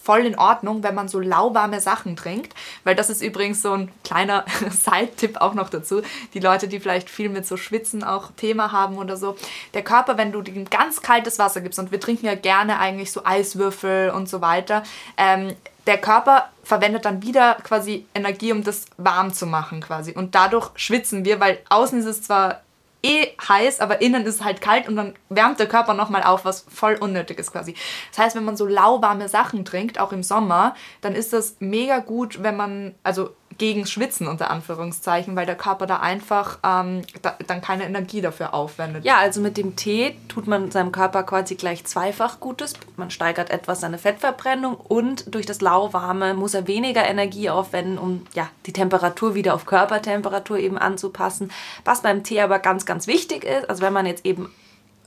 voll 0.05 0.25
in 0.25 0.38
Ordnung, 0.38 0.84
wenn 0.84 0.94
man 0.94 1.08
so 1.08 1.19
lauwarme 1.19 1.81
Sachen 1.81 2.14
trinkt, 2.14 2.55
weil 2.84 2.94
das 2.94 3.10
ist 3.10 3.22
übrigens 3.22 3.60
so 3.60 3.72
ein 3.72 3.90
kleiner 4.05 4.44
Side-Tipp 4.70 5.38
auch 5.40 5.55
noch 5.55 5.69
dazu. 5.69 6.02
Die 6.34 6.38
Leute, 6.38 6.69
die 6.69 6.78
vielleicht 6.78 7.10
viel 7.10 7.28
mit 7.28 7.44
so 7.44 7.56
Schwitzen 7.56 8.05
auch 8.05 8.31
Thema 8.37 8.70
haben 8.70 8.99
oder 8.99 9.16
so. 9.16 9.37
Der 9.75 9.82
Körper, 9.82 10.16
wenn 10.16 10.31
du 10.31 10.43
ihm 10.43 10.70
ganz 10.70 11.02
kaltes 11.02 11.40
Wasser 11.40 11.60
gibst 11.60 11.81
und 11.81 11.90
wir 11.90 11.99
trinken 11.99 12.26
ja 12.26 12.37
gerne 12.37 12.78
eigentlich 12.78 13.10
so 13.10 13.25
Eiswürfel 13.25 14.10
und 14.10 14.28
so 14.28 14.40
weiter, 14.40 14.84
ähm, 15.16 15.56
der 15.88 15.99
Körper 15.99 16.50
verwendet 16.62 17.06
dann 17.06 17.23
wieder 17.23 17.55
quasi 17.64 18.06
Energie, 18.14 18.52
um 18.52 18.62
das 18.62 18.85
warm 18.99 19.32
zu 19.32 19.46
machen 19.46 19.81
quasi. 19.81 20.12
Und 20.12 20.35
dadurch 20.35 20.70
schwitzen 20.76 21.25
wir, 21.25 21.40
weil 21.40 21.61
außen 21.70 21.99
ist 21.99 22.05
es 22.05 22.23
zwar 22.23 22.61
eh 23.02 23.29
heiß, 23.49 23.81
aber 23.81 24.02
innen 24.02 24.26
ist 24.26 24.37
es 24.37 24.44
halt 24.44 24.61
kalt 24.61 24.87
und 24.87 24.96
dann 24.96 25.14
wärmt 25.31 25.58
der 25.58 25.67
Körper 25.67 25.94
nochmal 25.94 26.25
auf, 26.25 26.44
was 26.44 26.67
voll 26.69 26.96
unnötig 26.96 27.38
ist 27.38 27.52
quasi. 27.52 27.75
Das 28.11 28.19
heißt, 28.19 28.37
wenn 28.37 28.44
man 28.44 28.58
so 28.58 28.67
lauwarme 28.67 29.29
Sachen 29.29 29.64
trinkt, 29.64 29.99
auch 29.99 30.12
im 30.12 30.23
Sommer, 30.23 30.75
dann 31.00 31.14
ist 31.14 31.32
das 31.32 31.56
mega 31.58 32.00
gut, 32.00 32.43
wenn 32.43 32.56
man, 32.56 32.94
also 33.02 33.31
gegen 33.58 33.87
Schwitzen 33.87 34.28
unter 34.28 34.50
Anführungszeichen, 34.50 35.34
weil 35.37 35.44
der 35.44 35.56
Körper 35.56 35.87
da 35.87 35.96
einfach 35.96 36.58
ähm, 36.64 37.02
da, 37.22 37.37
dann 37.46 37.60
keine 37.60 37.84
Energie 37.84 38.20
dafür 38.20 38.55
aufwendet. 38.55 39.05
Ja, 39.05 39.19
also 39.19 39.40
mit 39.40 39.56
dem 39.56 39.75
Tee 39.75 40.16
tut 40.28 40.46
man 40.46 40.70
seinem 40.70 40.93
Körper 40.93 41.25
quasi 41.25 41.56
gleich 41.56 41.84
zweifach 41.84 42.38
Gutes. 42.38 42.75
Man 42.96 43.10
steigert 43.10 43.50
etwas 43.50 43.81
seine 43.81 43.99
Fettverbrennung 43.99 44.76
und 44.76 45.34
durch 45.34 45.44
das 45.44 45.60
Lauwarme 45.60 46.34
muss 46.34 46.55
er 46.55 46.69
weniger 46.69 47.05
Energie 47.05 47.50
aufwenden, 47.50 47.99
um 47.99 48.26
ja, 48.32 48.49
die 48.66 48.72
Temperatur 48.72 49.34
wieder 49.34 49.55
auf 49.55 49.66
Körpertemperatur 49.66 50.58
eben 50.58 50.78
anzupassen. 50.78 51.50
Was 51.84 52.02
beim 52.02 52.22
Tee 52.22 52.40
aber 52.40 52.60
ganz, 52.60 52.87
ganz 52.87 53.08
wichtig 53.08 53.44
ist, 53.44 53.69
also 53.69 53.82
wenn 53.82 53.93
man 53.93 54.06
jetzt 54.06 54.25
eben 54.25 54.50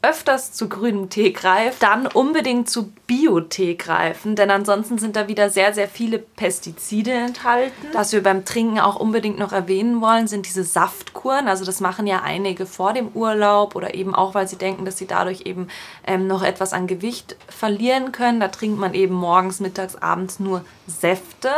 öfters 0.03 0.51
zu 0.51 0.67
grünem 0.67 1.09
Tee 1.09 1.31
greift, 1.31 1.83
dann 1.83 2.07
unbedingt 2.07 2.69
zu 2.69 2.91
Bio-Tee 3.05 3.75
greifen, 3.75 4.35
denn 4.35 4.49
ansonsten 4.49 4.97
sind 4.97 5.15
da 5.15 5.27
wieder 5.27 5.49
sehr, 5.49 5.73
sehr 5.73 5.87
viele 5.87 6.17
Pestizide 6.17 7.11
enthalten. 7.11 7.87
Was 7.93 8.11
wir 8.11 8.23
beim 8.23 8.43
Trinken 8.43 8.79
auch 8.79 8.95
unbedingt 8.95 9.37
noch 9.37 9.51
erwähnen 9.51 10.01
wollen, 10.01 10.27
sind 10.27 10.47
diese 10.47 10.63
Saftkuren. 10.63 11.47
Also 11.47 11.65
das 11.65 11.81
machen 11.81 12.07
ja 12.07 12.21
einige 12.23 12.65
vor 12.65 12.93
dem 12.93 13.09
Urlaub 13.09 13.75
oder 13.75 13.93
eben 13.93 14.15
auch, 14.15 14.33
weil 14.33 14.47
sie 14.47 14.55
denken, 14.55 14.85
dass 14.85 14.97
sie 14.97 15.07
dadurch 15.07 15.41
eben 15.45 15.67
ähm, 16.07 16.25
noch 16.25 16.41
etwas 16.41 16.73
an 16.73 16.87
Gewicht 16.87 17.35
verlieren 17.47 18.11
können. 18.11 18.39
Da 18.39 18.47
trinkt 18.47 18.79
man 18.79 18.93
eben 18.95 19.13
morgens, 19.13 19.59
mittags, 19.59 19.95
abends 19.95 20.39
nur 20.39 20.65
Säfte 20.87 21.49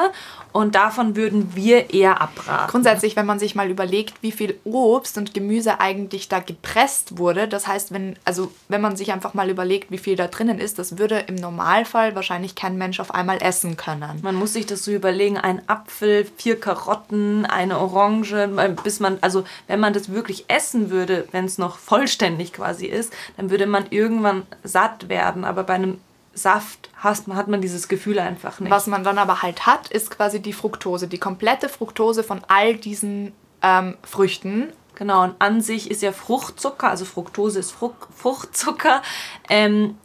und 0.53 0.75
davon 0.75 1.15
würden 1.15 1.55
wir 1.55 1.93
eher 1.93 2.21
abraten. 2.21 2.71
Grundsätzlich, 2.71 3.15
wenn 3.15 3.25
man 3.25 3.39
sich 3.39 3.55
mal 3.55 3.69
überlegt, 3.69 4.13
wie 4.21 4.31
viel 4.31 4.57
Obst 4.63 5.17
und 5.17 5.33
Gemüse 5.33 5.79
eigentlich 5.79 6.29
da 6.29 6.39
gepresst 6.39 7.17
wurde, 7.17 7.47
das 7.47 7.67
heißt, 7.67 7.91
wenn, 7.91 8.15
also 8.23 8.51
wenn 8.69 8.79
man 8.79 8.95
sich 8.95 9.11
einfach 9.11 9.33
mal 9.33 9.49
überlegt, 9.49 9.91
wie 9.91 9.97
viel 9.97 10.15
da 10.15 10.27
drinnen 10.27 10.59
ist, 10.59 10.79
das 10.79 10.97
würde 10.97 11.19
im 11.27 11.35
Normalfall 11.35 12.15
wahrscheinlich 12.15 12.55
kein 12.55 12.77
Mensch 12.77 12.99
auf 12.99 13.13
einmal 13.13 13.41
essen 13.41 13.77
können. 13.77 14.19
Man 14.21 14.35
muss 14.35 14.53
sich 14.53 14.65
das 14.65 14.85
so 14.85 14.91
überlegen, 14.91 15.37
ein 15.37 15.67
Apfel, 15.67 16.27
vier 16.37 16.59
Karotten, 16.59 17.45
eine 17.45 17.79
Orange, 17.79 18.47
bis 18.83 18.99
man, 18.99 19.17
also 19.21 19.43
wenn 19.67 19.79
man 19.79 19.93
das 19.93 20.11
wirklich 20.11 20.45
essen 20.47 20.91
würde, 20.91 21.27
wenn 21.31 21.45
es 21.45 21.57
noch 21.57 21.77
vollständig 21.79 22.53
quasi 22.53 22.85
ist, 22.85 23.11
dann 23.37 23.49
würde 23.49 23.65
man 23.65 23.87
irgendwann 23.89 24.43
satt 24.63 25.09
werden. 25.09 25.45
Aber 25.45 25.63
bei 25.63 25.73
einem 25.73 25.99
Saft 26.33 26.89
hast, 26.95 27.27
hat 27.27 27.47
man 27.47 27.61
dieses 27.61 27.87
Gefühl 27.87 28.19
einfach 28.19 28.59
nicht. 28.59 28.71
Was 28.71 28.87
man 28.87 29.03
dann 29.03 29.17
aber 29.17 29.41
halt 29.41 29.65
hat, 29.65 29.89
ist 29.89 30.11
quasi 30.11 30.41
die 30.41 30.53
Fructose, 30.53 31.07
die 31.07 31.19
komplette 31.19 31.69
Fructose 31.69 32.23
von 32.23 32.41
all 32.47 32.75
diesen 32.75 33.33
ähm, 33.61 33.97
Früchten. 34.03 34.73
Genau, 34.95 35.23
und 35.23 35.35
an 35.39 35.61
sich 35.61 35.89
ist 35.89 36.01
ja 36.01 36.11
Fruchtzucker, 36.11 36.89
also 36.89 37.05
Fructose 37.05 37.59
ist 37.59 37.71
Frucht, 37.71 38.07
Fruchtzucker, 38.15 39.01
ähm, 39.49 39.97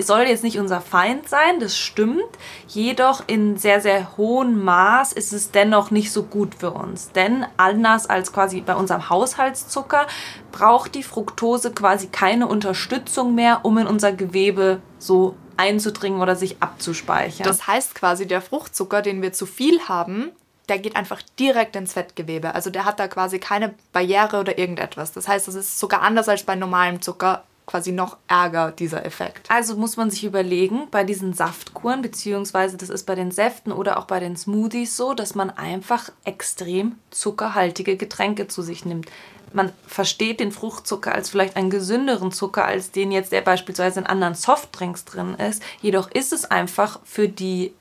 soll 0.00 0.22
jetzt 0.22 0.42
nicht 0.42 0.58
unser 0.58 0.80
Feind 0.80 1.28
sein, 1.28 1.60
das 1.60 1.78
stimmt. 1.78 2.24
Jedoch 2.66 3.22
in 3.26 3.56
sehr, 3.56 3.80
sehr 3.80 4.16
hohem 4.16 4.64
Maß 4.64 5.12
ist 5.12 5.32
es 5.32 5.50
dennoch 5.50 5.90
nicht 5.90 6.10
so 6.10 6.24
gut 6.24 6.54
für 6.54 6.72
uns. 6.72 7.12
Denn 7.12 7.46
anders 7.56 8.08
als 8.08 8.32
quasi 8.32 8.60
bei 8.60 8.74
unserem 8.74 9.08
Haushaltszucker 9.10 10.06
braucht 10.50 10.94
die 10.94 11.02
Fructose 11.02 11.72
quasi 11.72 12.08
keine 12.08 12.48
Unterstützung 12.48 13.34
mehr, 13.34 13.60
um 13.62 13.78
in 13.78 13.86
unser 13.86 14.12
Gewebe 14.12 14.80
so 14.98 15.36
einzudringen 15.56 16.20
oder 16.20 16.36
sich 16.36 16.56
abzuspeichern. 16.60 17.46
Das 17.46 17.66
heißt 17.66 17.94
quasi, 17.94 18.26
der 18.26 18.40
Fruchtzucker, 18.40 19.02
den 19.02 19.22
wir 19.22 19.32
zu 19.32 19.46
viel 19.46 19.80
haben, 19.88 20.30
der 20.68 20.78
geht 20.78 20.96
einfach 20.96 21.20
direkt 21.38 21.76
ins 21.76 21.92
Fettgewebe. 21.92 22.54
Also 22.54 22.70
der 22.70 22.84
hat 22.84 22.98
da 22.98 23.08
quasi 23.08 23.38
keine 23.38 23.74
Barriere 23.92 24.40
oder 24.40 24.58
irgendetwas. 24.58 25.12
Das 25.12 25.28
heißt, 25.28 25.48
das 25.48 25.54
ist 25.54 25.78
sogar 25.78 26.02
anders 26.02 26.28
als 26.28 26.42
bei 26.42 26.54
normalem 26.54 27.02
Zucker 27.02 27.44
quasi 27.66 27.92
noch 27.92 28.18
ärger, 28.28 28.72
dieser 28.72 29.04
Effekt. 29.04 29.50
Also 29.50 29.76
muss 29.76 29.96
man 29.96 30.10
sich 30.10 30.24
überlegen, 30.24 30.88
bei 30.90 31.04
diesen 31.04 31.32
Saftkuren, 31.32 32.02
beziehungsweise 32.02 32.76
das 32.76 32.90
ist 32.90 33.04
bei 33.04 33.14
den 33.14 33.30
Säften 33.30 33.72
oder 33.72 33.98
auch 33.98 34.04
bei 34.04 34.20
den 34.20 34.36
Smoothies 34.36 34.96
so, 34.96 35.14
dass 35.14 35.34
man 35.34 35.50
einfach 35.50 36.10
extrem 36.24 36.96
zuckerhaltige 37.10 37.96
Getränke 37.96 38.48
zu 38.48 38.62
sich 38.62 38.84
nimmt 38.84 39.10
man 39.54 39.72
versteht 39.86 40.40
den 40.40 40.52
Fruchtzucker 40.52 41.14
als 41.14 41.30
vielleicht 41.30 41.56
einen 41.56 41.70
gesünderen 41.70 42.32
Zucker, 42.32 42.64
als 42.64 42.90
den 42.90 43.12
jetzt, 43.12 43.32
der 43.32 43.40
beispielsweise 43.40 44.00
in 44.00 44.06
anderen 44.06 44.34
Softdrinks 44.34 45.04
drin 45.04 45.34
ist. 45.34 45.62
Jedoch 45.80 46.10
ist 46.10 46.32
es 46.32 46.44
einfach 46.44 46.98
für 47.04 47.28
die 47.28 47.72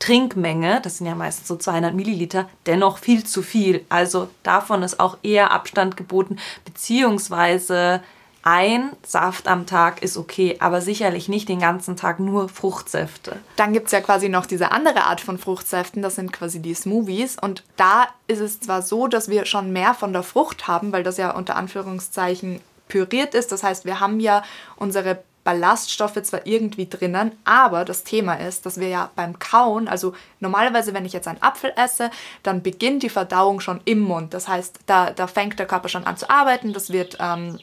Trinkmenge, 0.00 0.80
das 0.82 0.98
sind 0.98 1.06
ja 1.06 1.14
meistens 1.14 1.46
so 1.46 1.56
200 1.56 1.94
Milliliter, 1.94 2.48
dennoch 2.66 2.98
viel 2.98 3.24
zu 3.24 3.42
viel. 3.42 3.84
Also 3.90 4.28
davon 4.42 4.82
ist 4.82 4.98
auch 4.98 5.18
eher 5.22 5.52
Abstand 5.52 5.96
geboten, 5.96 6.38
beziehungsweise 6.64 8.02
ein 8.50 8.90
Saft 9.06 9.46
am 9.46 9.64
Tag 9.64 10.02
ist 10.02 10.16
okay, 10.16 10.56
aber 10.58 10.80
sicherlich 10.80 11.28
nicht 11.28 11.48
den 11.48 11.60
ganzen 11.60 11.94
Tag 11.94 12.18
nur 12.18 12.48
Fruchtsäfte. 12.48 13.36
Dann 13.54 13.72
gibt 13.72 13.86
es 13.86 13.92
ja 13.92 14.00
quasi 14.00 14.28
noch 14.28 14.44
diese 14.44 14.72
andere 14.72 15.04
Art 15.04 15.20
von 15.20 15.38
Fruchtsäften, 15.38 16.02
das 16.02 16.16
sind 16.16 16.32
quasi 16.32 16.60
die 16.60 16.74
Smoothies. 16.74 17.36
Und 17.40 17.62
da 17.76 18.08
ist 18.26 18.40
es 18.40 18.58
zwar 18.58 18.82
so, 18.82 19.06
dass 19.06 19.28
wir 19.28 19.46
schon 19.46 19.72
mehr 19.72 19.94
von 19.94 20.12
der 20.12 20.24
Frucht 20.24 20.66
haben, 20.66 20.90
weil 20.90 21.04
das 21.04 21.16
ja 21.16 21.30
unter 21.30 21.54
Anführungszeichen 21.54 22.60
püriert 22.88 23.36
ist. 23.36 23.52
Das 23.52 23.62
heißt, 23.62 23.84
wir 23.84 24.00
haben 24.00 24.18
ja 24.18 24.42
unsere 24.74 25.22
Ballaststoffe 25.44 26.20
zwar 26.24 26.44
irgendwie 26.44 26.88
drinnen, 26.88 27.30
aber 27.44 27.84
das 27.84 28.02
Thema 28.02 28.34
ist, 28.34 28.66
dass 28.66 28.80
wir 28.80 28.88
ja 28.88 29.10
beim 29.14 29.38
Kauen, 29.38 29.86
also 29.86 30.12
normalerweise, 30.40 30.92
wenn 30.92 31.06
ich 31.06 31.12
jetzt 31.12 31.28
einen 31.28 31.40
Apfel 31.40 31.72
esse, 31.76 32.10
dann 32.42 32.62
beginnt 32.62 33.04
die 33.04 33.08
Verdauung 33.10 33.60
schon 33.60 33.80
im 33.84 34.00
Mund. 34.00 34.34
Das 34.34 34.48
heißt, 34.48 34.80
da, 34.86 35.12
da 35.12 35.28
fängt 35.28 35.60
der 35.60 35.66
Körper 35.66 35.88
schon 35.88 36.04
an 36.04 36.16
zu 36.16 36.28
arbeiten, 36.28 36.72
das 36.72 36.90
wird 36.90 37.16
ähm, 37.20 37.60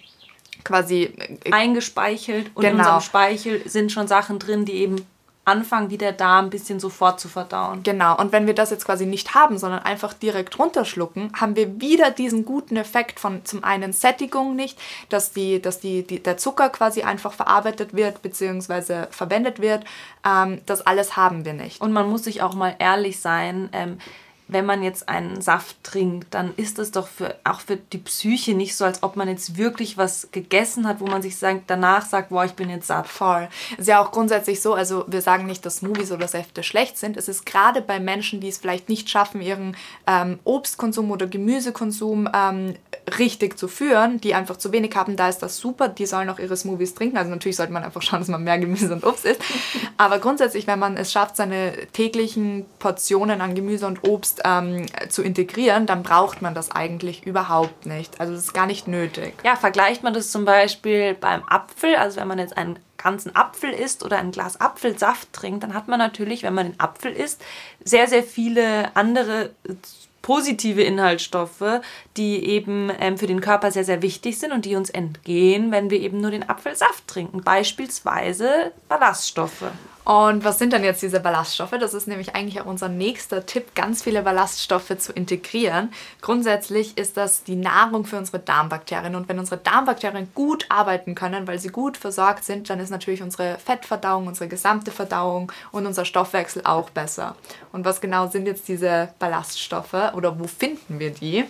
quasi 0.63 1.13
äh, 1.43 1.51
eingespeichelt 1.51 2.51
und 2.55 2.61
genau. 2.61 2.73
in 2.73 2.79
unserem 2.79 3.01
Speichel 3.01 3.67
sind 3.67 3.91
schon 3.91 4.07
Sachen 4.07 4.39
drin, 4.39 4.65
die 4.65 4.73
eben 4.73 5.05
anfangen, 5.47 5.89
wie 5.89 5.97
der 5.97 6.11
Darm 6.11 6.45
ein 6.45 6.49
bisschen 6.49 6.79
sofort 6.79 7.21
zu 7.21 7.29
verdauen. 7.29 7.81
Genau, 7.83 8.17
und 8.17 8.33
wenn 8.33 8.47
wir 8.47 8.53
das 8.53 8.69
jetzt 8.69 8.85
quasi 8.85 9.05
nicht 9.05 9.33
haben, 9.33 9.57
sondern 9.57 9.81
einfach 9.81 10.13
direkt 10.13 10.59
runterschlucken, 10.59 11.31
haben 11.39 11.55
wir 11.55 11.79
wieder 11.79 12.11
diesen 12.11 12.43
guten 12.43 12.75
Effekt 12.75 13.19
von 13.19 13.45
zum 13.45 13.63
einen 13.63 13.93
Sättigung 13.93 14.57
nicht, 14.57 14.77
dass, 15.07 15.31
die, 15.31 15.61
dass 15.61 15.79
die, 15.79 16.05
die 16.05 16.21
der 16.21 16.35
Zucker 16.37 16.69
quasi 16.69 17.03
einfach 17.03 17.31
verarbeitet 17.31 17.95
wird 17.95 18.21
bzw. 18.21 19.05
verwendet 19.09 19.61
wird. 19.61 19.85
Ähm, 20.25 20.59
das 20.65 20.85
alles 20.85 21.15
haben 21.15 21.45
wir 21.45 21.53
nicht. 21.53 21.79
Und 21.79 21.93
man 21.93 22.09
muss 22.09 22.25
sich 22.25 22.41
auch 22.41 22.53
mal 22.53 22.75
ehrlich 22.79 23.21
sein. 23.21 23.69
Ähm, 23.71 23.99
wenn 24.47 24.65
man 24.65 24.83
jetzt 24.83 25.09
einen 25.09 25.41
Saft 25.41 25.83
trinkt, 25.83 26.33
dann 26.33 26.53
ist 26.55 26.79
es 26.79 26.91
doch 26.91 27.07
für, 27.07 27.35
auch 27.43 27.59
für 27.59 27.77
die 27.77 27.97
Psyche 27.97 28.53
nicht 28.53 28.75
so, 28.75 28.85
als 28.85 29.03
ob 29.03 29.15
man 29.15 29.27
jetzt 29.27 29.57
wirklich 29.57 29.97
was 29.97 30.29
gegessen 30.31 30.87
hat, 30.87 30.99
wo 30.99 31.07
man 31.07 31.21
sich 31.21 31.37
sagt, 31.37 31.63
danach 31.67 32.05
sagt, 32.05 32.29
boah, 32.29 32.45
ich 32.45 32.53
bin 32.53 32.69
jetzt 32.69 32.87
satt. 32.87 33.07
Voll. 33.07 33.49
Ist 33.77 33.87
ja 33.87 34.01
auch 34.01 34.11
grundsätzlich 34.11 34.61
so, 34.61 34.73
also 34.73 35.05
wir 35.07 35.21
sagen 35.21 35.45
nicht, 35.45 35.65
dass 35.65 35.77
Smoothies 35.77 36.11
oder 36.11 36.27
Säfte 36.27 36.63
schlecht 36.63 36.97
sind. 36.97 37.17
Es 37.17 37.27
ist 37.27 37.45
gerade 37.45 37.81
bei 37.81 37.99
Menschen, 37.99 38.39
die 38.39 38.47
es 38.47 38.57
vielleicht 38.57 38.89
nicht 38.89 39.09
schaffen, 39.09 39.41
ihren 39.41 39.75
ähm, 40.05 40.39
Obstkonsum 40.43 41.11
oder 41.11 41.27
Gemüsekonsum 41.27 42.29
ähm, 42.33 42.75
richtig 43.17 43.57
zu 43.57 43.67
führen, 43.67 44.19
die 44.19 44.33
einfach 44.33 44.57
zu 44.57 44.71
wenig 44.71 44.95
haben, 44.95 45.15
da 45.15 45.29
ist 45.29 45.39
das 45.39 45.57
super. 45.57 45.89
Die 45.89 46.05
sollen 46.05 46.29
auch 46.29 46.39
ihre 46.39 46.55
Smoothies 46.55 46.93
trinken. 46.93 47.17
Also 47.17 47.29
natürlich 47.29 47.55
sollte 47.55 47.73
man 47.73 47.83
einfach 47.83 48.01
schauen, 48.01 48.19
dass 48.19 48.27
man 48.27 48.43
mehr 48.43 48.59
Gemüse 48.59 48.93
und 48.93 49.05
Obst 49.05 49.25
isst. 49.25 49.41
Aber 49.97 50.19
grundsätzlich, 50.19 50.67
wenn 50.67 50.79
man 50.79 50.97
es 50.97 51.11
schafft, 51.11 51.35
seine 51.35 51.73
täglichen 51.93 52.65
Portionen 52.79 53.41
an 53.41 53.55
Gemüse 53.55 53.87
und 53.87 54.03
Obst 54.07 54.36
ähm, 54.45 54.85
zu 55.09 55.23
integrieren, 55.23 55.85
dann 55.85 56.03
braucht 56.03 56.41
man 56.41 56.53
das 56.53 56.71
eigentlich 56.71 57.25
überhaupt 57.25 57.85
nicht. 57.85 58.19
Also 58.19 58.33
das 58.33 58.45
ist 58.45 58.53
gar 58.53 58.65
nicht 58.65 58.87
nötig. 58.87 59.33
Ja, 59.43 59.55
vergleicht 59.55 60.03
man 60.03 60.13
das 60.13 60.31
zum 60.31 60.45
Beispiel 60.45 61.13
beim 61.13 61.43
Apfel, 61.43 61.95
also 61.95 62.19
wenn 62.19 62.27
man 62.27 62.39
jetzt 62.39 62.57
einen 62.57 62.79
ganzen 62.97 63.35
Apfel 63.35 63.71
isst 63.71 64.03
oder 64.03 64.17
ein 64.17 64.31
Glas 64.31 64.59
Apfelsaft 64.59 65.31
trinkt, 65.33 65.63
dann 65.63 65.73
hat 65.73 65.87
man 65.87 65.99
natürlich, 65.99 66.43
wenn 66.43 66.53
man 66.53 66.71
den 66.71 66.79
Apfel 66.79 67.11
isst, 67.11 67.43
sehr, 67.83 68.07
sehr 68.07 68.23
viele 68.23 68.95
andere 68.95 69.51
positive 70.27 70.81
Inhaltsstoffe, 70.81 71.79
die 72.17 72.43
eben 72.45 72.91
ähm, 72.99 73.17
für 73.17 73.27
den 73.27 73.39
Körper 73.39 73.71
sehr, 73.71 73.85
sehr 73.85 74.01
wichtig 74.01 74.37
sind 74.37 74.51
und 74.51 74.65
die 74.65 74.75
uns 74.75 74.89
entgehen, 74.89 75.71
wenn 75.71 75.89
wir 75.89 76.01
eben 76.01 76.19
nur 76.19 76.31
den 76.31 76.49
Apfelsaft 76.49 77.07
trinken. 77.07 77.41
Beispielsweise 77.43 78.73
Ballaststoffe. 78.89 79.71
Und 80.07 80.45
was 80.45 80.57
sind 80.57 80.71
denn 80.71 80.85
jetzt 80.85 81.01
diese 81.01 81.19
Ballaststoffe? 81.19 81.75
Das 81.81 81.93
ist 81.93 82.07
nämlich 82.07 82.33
eigentlich 82.33 82.61
auch 82.61 82.65
unser 82.65 82.87
nächster 82.87 83.45
Tipp, 83.45 83.75
ganz 83.75 84.03
viele 84.03 84.21
Ballaststoffe 84.21 84.97
zu 84.97 85.11
integrieren. 85.11 85.91
Grundsätzlich 86.21 86.97
ist 86.97 87.17
das 87.17 87.43
die 87.43 87.57
Nahrung 87.57 88.05
für 88.05 88.17
unsere 88.17 88.39
Darmbakterien. 88.39 89.15
Und 89.15 89.27
wenn 89.27 89.37
unsere 89.37 89.59
Darmbakterien 89.59 90.29
gut 90.33 90.65
arbeiten 90.69 91.13
können, 91.13 91.45
weil 91.45 91.59
sie 91.59 91.67
gut 91.67 91.97
versorgt 91.97 92.45
sind, 92.45 92.69
dann 92.69 92.79
ist 92.79 92.89
natürlich 92.89 93.21
unsere 93.21 93.57
Fettverdauung, 93.57 94.27
unsere 94.27 94.47
gesamte 94.47 94.91
Verdauung 94.91 95.51
und 95.73 95.85
unser 95.85 96.05
Stoffwechsel 96.05 96.61
auch 96.63 96.89
besser. 96.89 97.35
Und 97.73 97.83
was 97.83 97.99
genau 97.99 98.29
sind 98.29 98.45
jetzt 98.45 98.69
diese 98.69 99.09
Ballaststoffe 99.19 100.13
oder 100.13 100.39
wo 100.39 100.47
finden 100.47 100.99
wir 100.99 101.11
die? 101.11 101.43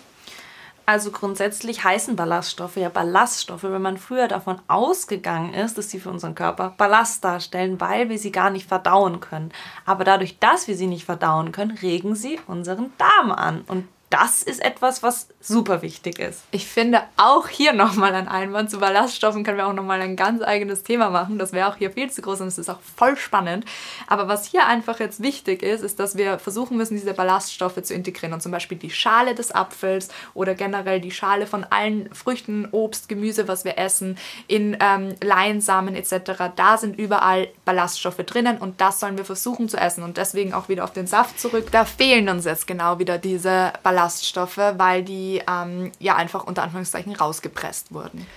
Also 0.89 1.11
grundsätzlich 1.11 1.83
heißen 1.83 2.15
Ballaststoffe 2.15 2.77
ja 2.77 2.87
Ballaststoffe, 2.87 3.63
wenn 3.63 3.81
man 3.81 3.97
früher 3.97 4.29
davon 4.29 4.61
ausgegangen 4.69 5.53
ist, 5.53 5.77
dass 5.77 5.89
sie 5.89 5.99
für 5.99 6.09
unseren 6.09 6.33
Körper 6.33 6.75
Ballast 6.77 7.25
darstellen, 7.25 7.81
weil 7.81 8.07
wir 8.07 8.17
sie 8.17 8.31
gar 8.31 8.49
nicht 8.49 8.69
verdauen 8.69 9.19
können. 9.19 9.51
Aber 9.85 10.05
dadurch, 10.05 10.39
dass 10.39 10.69
wir 10.69 10.77
sie 10.77 10.87
nicht 10.87 11.03
verdauen 11.03 11.51
können, 11.51 11.77
regen 11.81 12.15
sie 12.15 12.39
unseren 12.47 12.93
Darm 12.97 13.33
an. 13.33 13.65
Und 13.67 13.89
das 14.09 14.41
ist 14.41 14.63
etwas, 14.63 15.03
was 15.03 15.27
super 15.41 15.81
wichtig 15.81 16.19
ist. 16.19 16.43
Ich 16.51 16.65
finde 16.65 17.01
auch 17.17 17.49
hier 17.49 17.73
nochmal 17.73 18.15
ein 18.15 18.29
Einwand 18.29 18.71
zu 18.71 18.79
Ballaststoffen 18.79 19.43
können 19.43 19.57
wir 19.57 19.67
auch 19.67 19.73
nochmal 19.73 19.99
ein 20.01 20.15
ganz 20.15 20.41
eigenes 20.41 20.83
Thema 20.83 21.09
machen. 21.09 21.37
Das 21.37 21.51
wäre 21.51 21.69
auch 21.69 21.75
hier 21.75 21.91
viel 21.91 22.09
zu 22.09 22.21
groß 22.21 22.41
und 22.41 22.47
es 22.47 22.57
ist 22.57 22.69
auch 22.69 22.79
voll 22.95 23.17
spannend. 23.17 23.65
Aber 24.07 24.29
was 24.29 24.45
hier 24.45 24.65
einfach 24.65 25.01
jetzt 25.01 25.21
wichtig 25.21 25.61
ist, 25.61 25.81
ist, 25.81 25.99
dass 25.99 26.15
wir 26.15 26.39
versuchen 26.39 26.77
müssen, 26.77 26.95
diese 26.95 27.13
Ballaststoffe 27.13 27.81
zu 27.83 27.93
integrieren. 27.93 28.33
Und 28.33 28.41
zum 28.41 28.51
Beispiel 28.51 28.77
die 28.77 28.89
Schale 28.89 29.35
des 29.35 29.53
Apfels 29.53 30.07
oder 30.33 30.55
generell 30.55 31.01
die 31.01 31.11
Schale 31.11 31.45
von 31.45 31.65
allen 31.65 32.13
Früchten, 32.13 32.69
Obst, 32.71 33.09
Gemüse, 33.09 33.49
was 33.49 33.65
wir 33.65 33.77
essen, 33.77 34.17
in 34.47 34.77
ähm, 34.79 35.15
Leinsamen 35.21 35.95
etc. 35.95 36.53
Da 36.55 36.77
sind 36.77 36.97
überall 36.97 37.49
Ballaststoffe 37.65 38.17
drinnen 38.17 38.57
und 38.57 38.79
das 38.79 39.01
sollen 39.01 39.17
wir 39.17 39.25
versuchen 39.25 39.67
zu 39.67 39.75
essen. 39.75 40.03
Und 40.03 40.15
deswegen 40.15 40.53
auch 40.53 40.69
wieder 40.69 40.85
auf 40.85 40.93
den 40.93 41.07
Saft 41.07 41.41
zurück. 41.41 41.71
Da 41.71 41.83
fehlen 41.83 42.29
uns 42.29 42.45
jetzt 42.45 42.67
genau 42.67 42.99
wieder 42.99 43.17
diese 43.17 43.73
Ballaststoffe 43.83 43.96
Ballaststoffe, 43.97 44.59
weil 44.77 45.03
die 45.03 45.41
ähm, 45.49 45.91
ja 45.99 46.15
einfach 46.15 46.45
unter 46.45 46.63
Anführungszeichen 46.63 47.15
rausgepresst 47.15 47.93
wurden. 47.93 48.27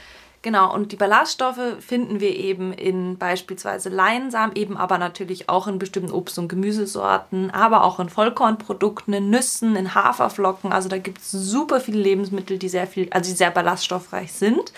Genau, 0.43 0.73
und 0.73 0.91
die 0.91 0.97
Ballaststoffe 0.97 1.61
finden 1.81 2.21
wir 2.21 2.35
eben 2.35 2.73
in 2.73 3.19
beispielsweise 3.19 3.91
Leinsamen, 3.91 4.57
eben 4.57 4.79
aber 4.79 4.97
natürlich 4.97 5.51
auch 5.51 5.67
in 5.67 5.79
bestimmten 5.79 6.13
Obst- 6.13 6.39
und 6.39 6.49
Gemüsesorten, 6.49 7.51
aber 7.51 7.85
auch 7.85 8.01
in 8.01 8.09
Vollkornprodukten, 8.09 9.13
in 9.13 9.29
Nüssen, 9.29 9.77
in 9.77 9.95
Haferflocken. 9.95 10.73
Also 10.73 10.89
da 10.89 10.97
gibt 10.97 11.19
es 11.19 11.31
super 11.31 11.79
viele 11.79 12.01
Lebensmittel, 12.01 12.57
die 12.57 12.71
sehr 12.71 12.87
viel, 12.87 13.09
also 13.11 13.31
die 13.31 13.37
sehr 13.37 13.51
ballaststoffreich 13.51 14.33
sind. 14.33 14.73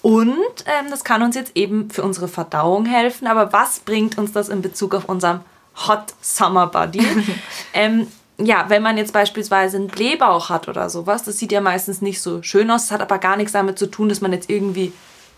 Und 0.00 0.64
ähm, 0.64 0.86
das 0.88 1.04
kann 1.04 1.22
uns 1.22 1.36
jetzt 1.36 1.54
eben 1.58 1.90
für 1.90 2.02
unsere 2.02 2.26
Verdauung 2.26 2.86
helfen. 2.86 3.26
Aber 3.26 3.52
was 3.52 3.80
bringt 3.80 4.16
uns 4.16 4.32
das 4.32 4.48
in 4.48 4.62
Bezug 4.62 4.94
auf 4.94 5.10
unserem 5.10 5.40
Hot 5.86 6.14
Summer 6.22 6.68
Body? 6.68 7.06
ähm, 7.74 8.06
ja, 8.46 8.66
wenn 8.68 8.82
man 8.82 8.96
jetzt 8.96 9.12
beispielsweise 9.12 9.76
einen 9.76 9.88
Blähbauch 9.88 10.48
hat 10.48 10.68
oder 10.68 10.88
sowas, 10.90 11.22
das 11.22 11.38
sieht 11.38 11.52
ja 11.52 11.60
meistens 11.60 12.02
nicht 12.02 12.20
so 12.20 12.42
schön 12.42 12.70
aus. 12.70 12.88
Das 12.88 12.92
hat 12.92 13.02
aber 13.02 13.18
gar 13.18 13.36
nichts 13.36 13.52
damit 13.52 13.78
zu 13.78 13.86
tun, 13.86 14.08
dass 14.08 14.20
man 14.20 14.32
jetzt 14.32 14.50
irgendwie 14.50 14.92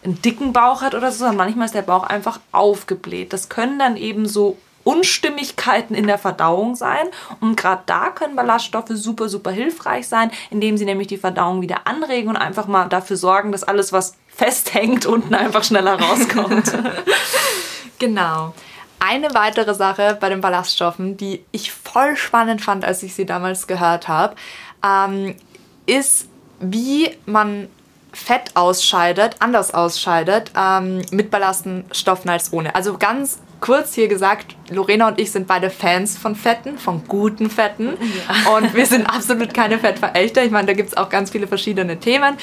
einen 0.05 0.21
dicken 0.23 0.53
Bauch 0.53 0.83
hat 0.83 0.95
oder 0.95 1.11
so, 1.13 1.19
sondern 1.19 1.37
manchmal 1.37 1.67
ist 1.67 1.75
der 1.75 1.83
Bauch 1.83 2.05
einfach 2.05 2.41
aufgebläht. 2.51 3.33
Das 3.33 3.49
können 3.49 3.79
dann 3.79 3.97
eben 3.97 4.27
so 4.27 4.57
Unstimmigkeiten 4.85 5.95
in 5.95 6.07
der 6.07 6.19
Verdauung 6.19 6.75
sein. 6.75 7.07
Und 7.41 7.57
gerade 7.57 7.83
da 7.87 8.11
können 8.11 8.37
Ballaststoffe 8.37 8.91
super, 8.91 9.29
super 9.29 9.51
hilfreich 9.51 10.09
sein, 10.09 10.31
indem 10.51 10.77
sie 10.77 10.85
nämlich 10.85 11.07
die 11.07 11.19
Verdauung 11.19 11.63
wieder 11.63 11.87
anregen 11.87 12.31
und 12.31 12.37
einfach 12.37 12.67
mal 12.67 12.89
dafür 12.89 13.17
sorgen, 13.17 13.53
dass 13.53 13.63
alles, 13.63 13.93
was 13.93 14.17
festhängt, 14.29 15.07
unten 15.07 15.35
einfach 15.35 15.65
schneller 15.65 16.01
rauskommt. 16.01 16.73
genau. 17.99 18.55
Eine 19.05 19.35
weitere 19.35 19.75
Sache 19.75 20.17
bei 20.21 20.29
den 20.29 20.41
Ballaststoffen, 20.41 21.17
die 21.17 21.45
ich 21.51 21.73
voll 21.73 22.17
spannend 22.17 22.63
fand, 22.63 22.85
als 22.85 23.03
ich 23.03 23.15
sie 23.15 23.27
damals 23.27 23.67
gehört 23.67 24.07
habe, 24.07 24.37
ähm, 24.87 25.35
ist, 25.87 26.29
wie 26.61 27.11
man 27.27 27.67
Fett 28.13 28.55
ausscheidet, 28.55 29.37
anders 29.41 29.75
ausscheidet 29.75 30.53
ähm, 30.57 31.03
mit 31.11 31.33
Ballaststoffen 31.33 32.31
als 32.31 32.53
ohne. 32.53 32.77
Also 32.77 32.97
ganz 32.97 33.41
kurz 33.59 33.95
hier 33.95 34.07
gesagt, 34.07 34.55
Lorena 34.71 35.09
und 35.09 35.19
ich 35.19 35.33
sind 35.33 35.49
beide 35.49 35.71
Fans 35.71 36.17
von 36.17 36.37
Fetten, 36.37 36.79
von 36.79 37.03
guten 37.09 37.51
Fetten. 37.51 37.97
Ja. 38.45 38.57
Und 38.57 38.75
wir 38.75 38.87
sind 38.87 39.07
absolut 39.07 39.53
keine 39.53 39.79
Fettverächter. 39.79 40.45
Ich 40.45 40.51
meine, 40.51 40.67
da 40.67 40.75
gibt 40.75 40.91
es 40.91 40.97
auch 40.97 41.09
ganz 41.09 41.31
viele 41.31 41.49
verschiedene 41.49 41.99
Themen 41.99 42.37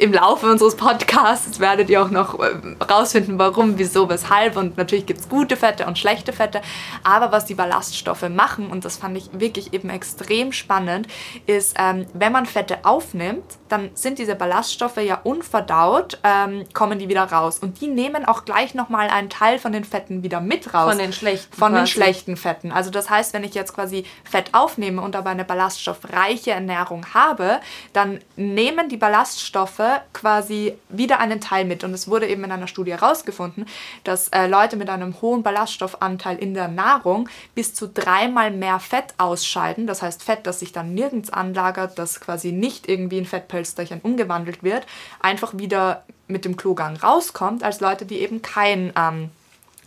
im 0.00 0.12
Laufe 0.12 0.50
unseres 0.50 0.76
Podcasts 0.76 1.60
werdet 1.60 1.90
ihr 1.90 2.02
auch 2.02 2.10
noch 2.10 2.38
äh, 2.38 2.52
rausfinden, 2.90 3.38
warum, 3.38 3.78
wieso, 3.78 4.08
weshalb. 4.08 4.56
Und 4.56 4.76
natürlich 4.76 5.06
gibt 5.06 5.20
es 5.20 5.28
gute 5.28 5.56
Fette 5.56 5.86
und 5.86 5.98
schlechte 5.98 6.32
Fette. 6.32 6.60
Aber 7.02 7.32
was 7.32 7.46
die 7.46 7.54
Ballaststoffe 7.54 8.28
machen, 8.28 8.68
und 8.68 8.84
das 8.84 8.96
fand 8.96 9.16
ich 9.16 9.30
wirklich 9.32 9.72
eben 9.72 9.90
extrem 9.90 10.52
spannend, 10.52 11.08
ist, 11.46 11.76
ähm, 11.78 12.06
wenn 12.12 12.32
man 12.32 12.46
Fette 12.46 12.84
aufnimmt, 12.84 13.44
dann 13.68 13.90
sind 13.94 14.18
diese 14.18 14.34
Ballaststoffe 14.34 14.98
ja 14.98 15.20
unverdaut, 15.22 16.18
ähm, 16.24 16.64
kommen 16.72 16.98
die 16.98 17.08
wieder 17.08 17.24
raus. 17.24 17.58
Und 17.58 17.80
die 17.80 17.88
nehmen 17.88 18.24
auch 18.24 18.44
gleich 18.44 18.74
nochmal 18.74 19.08
einen 19.08 19.30
Teil 19.30 19.58
von 19.58 19.72
den 19.72 19.84
Fetten 19.84 20.22
wieder 20.22 20.40
mit 20.40 20.72
raus. 20.74 20.90
Von 20.90 20.98
den 20.98 21.12
schlechten. 21.12 21.56
Von 21.56 21.72
quasi. 21.72 21.82
den 21.82 21.86
schlechten 21.86 22.36
Fetten. 22.36 22.72
Also 22.72 22.90
das 22.90 23.10
heißt, 23.10 23.32
wenn 23.32 23.44
ich 23.44 23.54
jetzt 23.54 23.74
quasi 23.74 24.04
Fett 24.24 24.50
aufnehme 24.52 25.00
und 25.02 25.16
aber 25.16 25.30
eine 25.30 25.44
ballaststoffreiche 25.44 26.50
Ernährung 26.50 27.06
habe, 27.14 27.60
dann 27.92 28.20
nehmen 28.36 28.88
die 28.88 28.96
Ballaststoffe 28.96 29.85
quasi 30.12 30.74
wieder 30.88 31.18
einen 31.20 31.40
Teil 31.40 31.64
mit. 31.64 31.84
Und 31.84 31.92
es 31.92 32.08
wurde 32.08 32.26
eben 32.28 32.44
in 32.44 32.52
einer 32.52 32.66
Studie 32.66 32.92
herausgefunden, 32.92 33.66
dass 34.04 34.28
äh, 34.28 34.46
Leute 34.46 34.76
mit 34.76 34.88
einem 34.88 35.20
hohen 35.20 35.42
Ballaststoffanteil 35.42 36.38
in 36.38 36.54
der 36.54 36.68
Nahrung 36.68 37.28
bis 37.54 37.74
zu 37.74 37.88
dreimal 37.88 38.50
mehr 38.50 38.80
Fett 38.80 39.14
ausscheiden. 39.18 39.86
Das 39.86 40.02
heißt 40.02 40.22
Fett, 40.22 40.46
das 40.46 40.60
sich 40.60 40.72
dann 40.72 40.94
nirgends 40.94 41.30
anlagert, 41.30 41.98
das 41.98 42.20
quasi 42.20 42.52
nicht 42.52 42.88
irgendwie 42.88 43.18
in 43.18 43.26
Fettpölsterchen 43.26 44.00
umgewandelt 44.02 44.62
wird, 44.62 44.86
einfach 45.20 45.56
wieder 45.56 46.04
mit 46.28 46.44
dem 46.44 46.56
Klogang 46.56 46.96
rauskommt, 46.96 47.62
als 47.62 47.80
Leute, 47.80 48.04
die 48.04 48.20
eben 48.20 48.42
kein 48.42 48.92
ähm, 48.96 49.30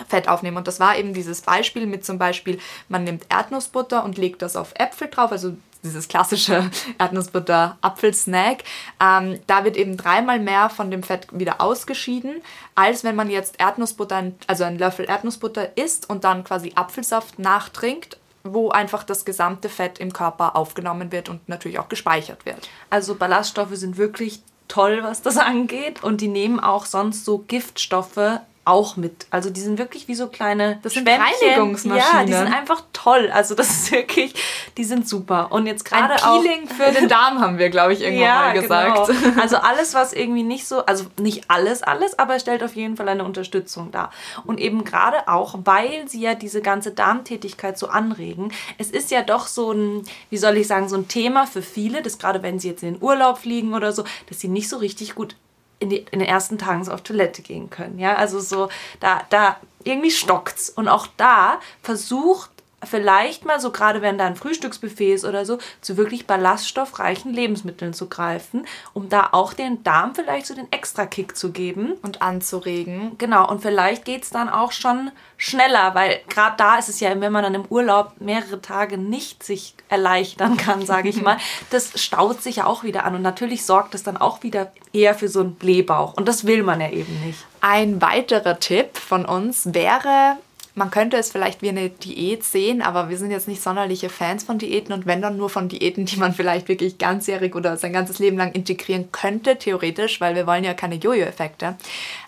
Fett 0.07 0.29
aufnehmen. 0.29 0.57
Und 0.57 0.67
das 0.67 0.79
war 0.79 0.97
eben 0.97 1.13
dieses 1.13 1.41
Beispiel 1.41 1.85
mit 1.85 2.05
zum 2.05 2.17
Beispiel, 2.17 2.59
man 2.87 3.03
nimmt 3.03 3.25
Erdnussbutter 3.29 4.03
und 4.03 4.17
legt 4.17 4.41
das 4.41 4.55
auf 4.55 4.73
Äpfel 4.75 5.09
drauf, 5.09 5.31
also 5.31 5.55
dieses 5.83 6.07
klassische 6.07 6.69
Erdnussbutter-Apfelsnack, 6.97 8.63
ähm, 9.01 9.39
da 9.47 9.63
wird 9.63 9.77
eben 9.77 9.97
dreimal 9.97 10.39
mehr 10.39 10.69
von 10.69 10.91
dem 10.91 11.03
Fett 11.03 11.27
wieder 11.31 11.61
ausgeschieden, 11.61 12.41
als 12.75 13.03
wenn 13.03 13.15
man 13.15 13.29
jetzt 13.29 13.59
Erdnussbutter, 13.59 14.31
also 14.47 14.63
einen 14.63 14.79
Löffel 14.79 15.05
Erdnussbutter 15.05 15.77
isst 15.77 16.09
und 16.09 16.23
dann 16.23 16.43
quasi 16.43 16.73
Apfelsaft 16.75 17.39
nachtrinkt 17.39 18.17
wo 18.43 18.69
einfach 18.69 19.03
das 19.03 19.25
gesamte 19.25 19.67
Fett 19.67 19.99
im 19.99 20.13
Körper 20.13 20.55
aufgenommen 20.55 21.11
wird 21.11 21.27
und 21.27 21.47
natürlich 21.49 21.77
auch 21.77 21.89
gespeichert 21.89 22.45
wird. 22.45 22.69
Also 22.89 23.15
Ballaststoffe 23.15 23.75
sind 23.75 23.97
wirklich 23.97 24.41
toll, 24.67 24.99
was 25.01 25.21
das 25.21 25.37
angeht 25.37 26.03
und 26.03 26.21
die 26.21 26.27
nehmen 26.27 26.59
auch 26.59 26.85
sonst 26.85 27.25
so 27.25 27.39
Giftstoffe 27.39 28.39
auch 28.69 28.97
mit. 28.97 29.25
Also 29.31 29.49
die 29.49 29.61
sind 29.61 29.79
wirklich 29.79 30.07
wie 30.07 30.15
so 30.15 30.27
kleine 30.27 30.79
das 30.83 30.93
sind 30.93 31.09
Reinigungsmaschinen. 31.09 31.97
Ja, 31.97 32.23
die 32.23 32.33
sind 32.33 32.53
einfach 32.53 32.83
toll. 32.93 33.31
Also 33.33 33.55
das 33.55 33.69
ist 33.69 33.91
wirklich, 33.91 34.33
die 34.77 34.83
sind 34.83 35.09
super. 35.09 35.51
Und 35.51 35.65
jetzt 35.65 35.85
gerade 35.85 36.15
auch 36.15 36.41
Peeling 36.41 36.67
für 36.67 36.91
den 36.91 37.09
Darm 37.09 37.39
haben 37.39 37.57
wir, 37.57 37.69
glaube 37.69 37.93
ich, 37.93 38.01
irgendwann 38.01 38.23
ja, 38.23 38.39
mal 38.41 38.53
gesagt. 38.53 39.07
Genau. 39.07 39.19
Also 39.41 39.57
alles, 39.57 39.93
was 39.93 40.13
irgendwie 40.13 40.43
nicht 40.43 40.67
so, 40.67 40.85
also 40.85 41.05
nicht 41.19 41.49
alles, 41.49 41.81
alles, 41.81 42.17
aber 42.19 42.35
es 42.35 42.41
stellt 42.41 42.61
auf 42.61 42.75
jeden 42.75 42.97
Fall 42.97 43.09
eine 43.09 43.23
Unterstützung 43.23 43.91
dar. 43.91 44.11
Und 44.45 44.59
eben 44.59 44.83
gerade 44.83 45.27
auch, 45.27 45.57
weil 45.63 46.07
sie 46.07 46.21
ja 46.21 46.35
diese 46.35 46.61
ganze 46.61 46.91
Darmtätigkeit 46.91 47.77
so 47.77 47.87
anregen. 47.87 48.51
Es 48.77 48.91
ist 48.91 49.11
ja 49.11 49.23
doch 49.23 49.47
so 49.47 49.71
ein, 49.71 50.03
wie 50.29 50.37
soll 50.37 50.57
ich 50.57 50.67
sagen, 50.67 50.89
so 50.89 50.97
ein 50.97 51.07
Thema 51.07 51.47
für 51.47 51.61
viele, 51.61 52.01
dass 52.01 52.19
gerade 52.19 52.43
wenn 52.43 52.59
sie 52.59 52.69
jetzt 52.69 52.83
in 52.83 52.93
den 52.93 53.01
Urlaub 53.01 53.39
fliegen 53.39 53.73
oder 53.73 53.91
so, 53.91 54.03
dass 54.27 54.39
sie 54.39 54.47
nicht 54.47 54.69
so 54.69 54.77
richtig 54.77 55.15
gut 55.15 55.35
in, 55.79 55.89
die, 55.89 56.05
in 56.11 56.19
den 56.19 56.27
ersten 56.27 56.57
Tagen 56.57 56.83
so 56.83 56.91
auf 56.91 57.01
Toilette 57.01 57.41
gehen 57.41 57.69
können. 57.69 57.99
Ja, 57.99 58.15
also 58.15 58.39
so, 58.39 58.69
da, 58.99 59.23
da 59.29 59.57
irgendwie 59.83 60.11
stockt's. 60.11 60.69
Und 60.69 60.87
auch 60.87 61.07
da 61.17 61.59
versucht 61.81 62.51
vielleicht 62.83 63.45
mal 63.45 63.59
so 63.59 63.71
gerade 63.71 64.01
wenn 64.01 64.17
da 64.17 64.25
ein 64.25 64.35
Frühstücksbuffet 64.35 65.13
ist 65.13 65.25
oder 65.25 65.45
so, 65.45 65.57
zu 65.81 65.97
wirklich 65.97 66.27
ballaststoffreichen 66.27 67.33
Lebensmitteln 67.33 67.93
zu 67.93 68.07
greifen, 68.07 68.65
um 68.93 69.09
da 69.09 69.29
auch 69.31 69.53
den 69.53 69.83
Darm 69.83 70.15
vielleicht 70.15 70.47
so 70.47 70.55
den 70.55 70.71
Extra-Kick 70.71 71.35
zu 71.35 71.51
geben. 71.51 71.93
Und 72.01 72.21
anzuregen. 72.21 73.17
Genau, 73.17 73.49
und 73.49 73.61
vielleicht 73.61 74.05
geht 74.05 74.23
es 74.23 74.29
dann 74.29 74.49
auch 74.49 74.71
schon 74.71 75.11
schneller, 75.37 75.95
weil 75.95 76.19
gerade 76.29 76.55
da 76.57 76.77
ist 76.77 76.89
es 76.89 76.99
ja, 76.99 77.09
wenn 77.19 77.31
man 77.31 77.43
dann 77.43 77.55
im 77.55 77.65
Urlaub 77.65 78.13
mehrere 78.19 78.61
Tage 78.61 78.97
nicht 78.97 79.43
sich 79.43 79.75
erleichtern 79.87 80.57
kann, 80.57 80.85
sage 80.85 81.09
ich 81.09 81.21
mal, 81.21 81.37
das 81.69 81.99
staut 82.01 82.41
sich 82.41 82.57
ja 82.57 82.65
auch 82.65 82.83
wieder 82.83 83.05
an 83.05 83.15
und 83.15 83.21
natürlich 83.21 83.65
sorgt 83.65 83.95
es 83.95 84.03
dann 84.03 84.17
auch 84.17 84.43
wieder 84.43 84.71
eher 84.93 85.15
für 85.15 85.27
so 85.27 85.41
einen 85.41 85.55
Blähbauch 85.55 86.13
und 86.15 86.27
das 86.27 86.45
will 86.45 86.63
man 86.63 86.81
ja 86.81 86.89
eben 86.89 87.25
nicht. 87.25 87.39
Ein 87.61 88.01
weiterer 88.01 88.59
Tipp 88.59 88.97
von 88.97 89.25
uns 89.25 89.73
wäre, 89.73 90.37
man 90.79 90.89
könnte 90.89 91.17
es 91.17 91.31
vielleicht 91.31 91.61
wie 91.61 91.69
eine 91.69 91.89
Diät 91.89 92.43
sehen, 92.43 92.81
aber 92.81 93.09
wir 93.09 93.17
sind 93.17 93.31
jetzt 93.31 93.49
nicht 93.49 93.61
sonderliche 93.61 94.09
Fans 94.09 94.45
von 94.45 94.57
Diäten 94.57 94.93
und 94.93 95.05
wenn 95.05 95.21
dann 95.21 95.37
nur 95.37 95.49
von 95.49 95.67
Diäten, 95.67 96.05
die 96.05 96.17
man 96.17 96.33
vielleicht 96.33 96.69
wirklich 96.69 96.97
ganzjährig 96.97 97.53
oder 97.53 97.77
sein 97.77 97.93
ganzes 97.93 98.17
Leben 98.17 98.37
lang 98.37 98.53
integrieren 98.53 99.11
könnte, 99.11 99.57
theoretisch, 99.57 100.21
weil 100.21 100.35
wir 100.35 100.47
wollen 100.47 100.63
ja 100.63 100.73
keine 100.73 100.95
Jojo-Effekte. 100.95 101.75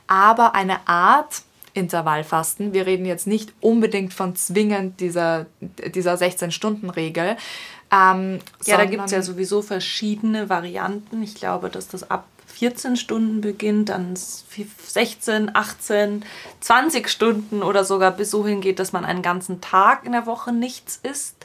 Aber 0.06 0.54
eine 0.54 0.88
Art 0.88 1.44
Intervallfasten, 1.74 2.74
wir 2.74 2.86
reden 2.86 3.06
jetzt 3.06 3.26
nicht 3.26 3.54
unbedingt 3.62 4.14
von 4.14 4.36
zwingend 4.36 5.00
dieser, 5.00 5.46
dieser 5.62 6.16
16-Stunden-Regel, 6.16 7.38
ähm, 7.94 8.40
ja, 8.66 8.78
da 8.78 8.86
gibt 8.86 9.06
es 9.06 9.12
ja 9.12 9.22
sowieso 9.22 9.62
verschiedene 9.62 10.48
Varianten. 10.48 11.22
Ich 11.24 11.36
glaube, 11.36 11.70
dass 11.70 11.90
das 11.90 12.10
ab 12.10 12.26
14 12.62 12.96
Stunden 12.96 13.42
beginnt, 13.42 13.90
dann 13.90 14.14
16, 14.16 15.56
18, 15.56 16.24
20 16.60 17.10
Stunden 17.10 17.64
oder 17.64 17.84
sogar 17.84 18.12
bis 18.12 18.30
so 18.30 18.46
hingeht, 18.46 18.78
dass 18.78 18.92
man 18.92 19.04
einen 19.04 19.24
ganzen 19.24 19.62
Tag 19.62 20.06
in 20.06 20.12
der 20.12 20.28
Woche 20.28 20.54
nichts 20.54 21.00
isst. 21.02 21.38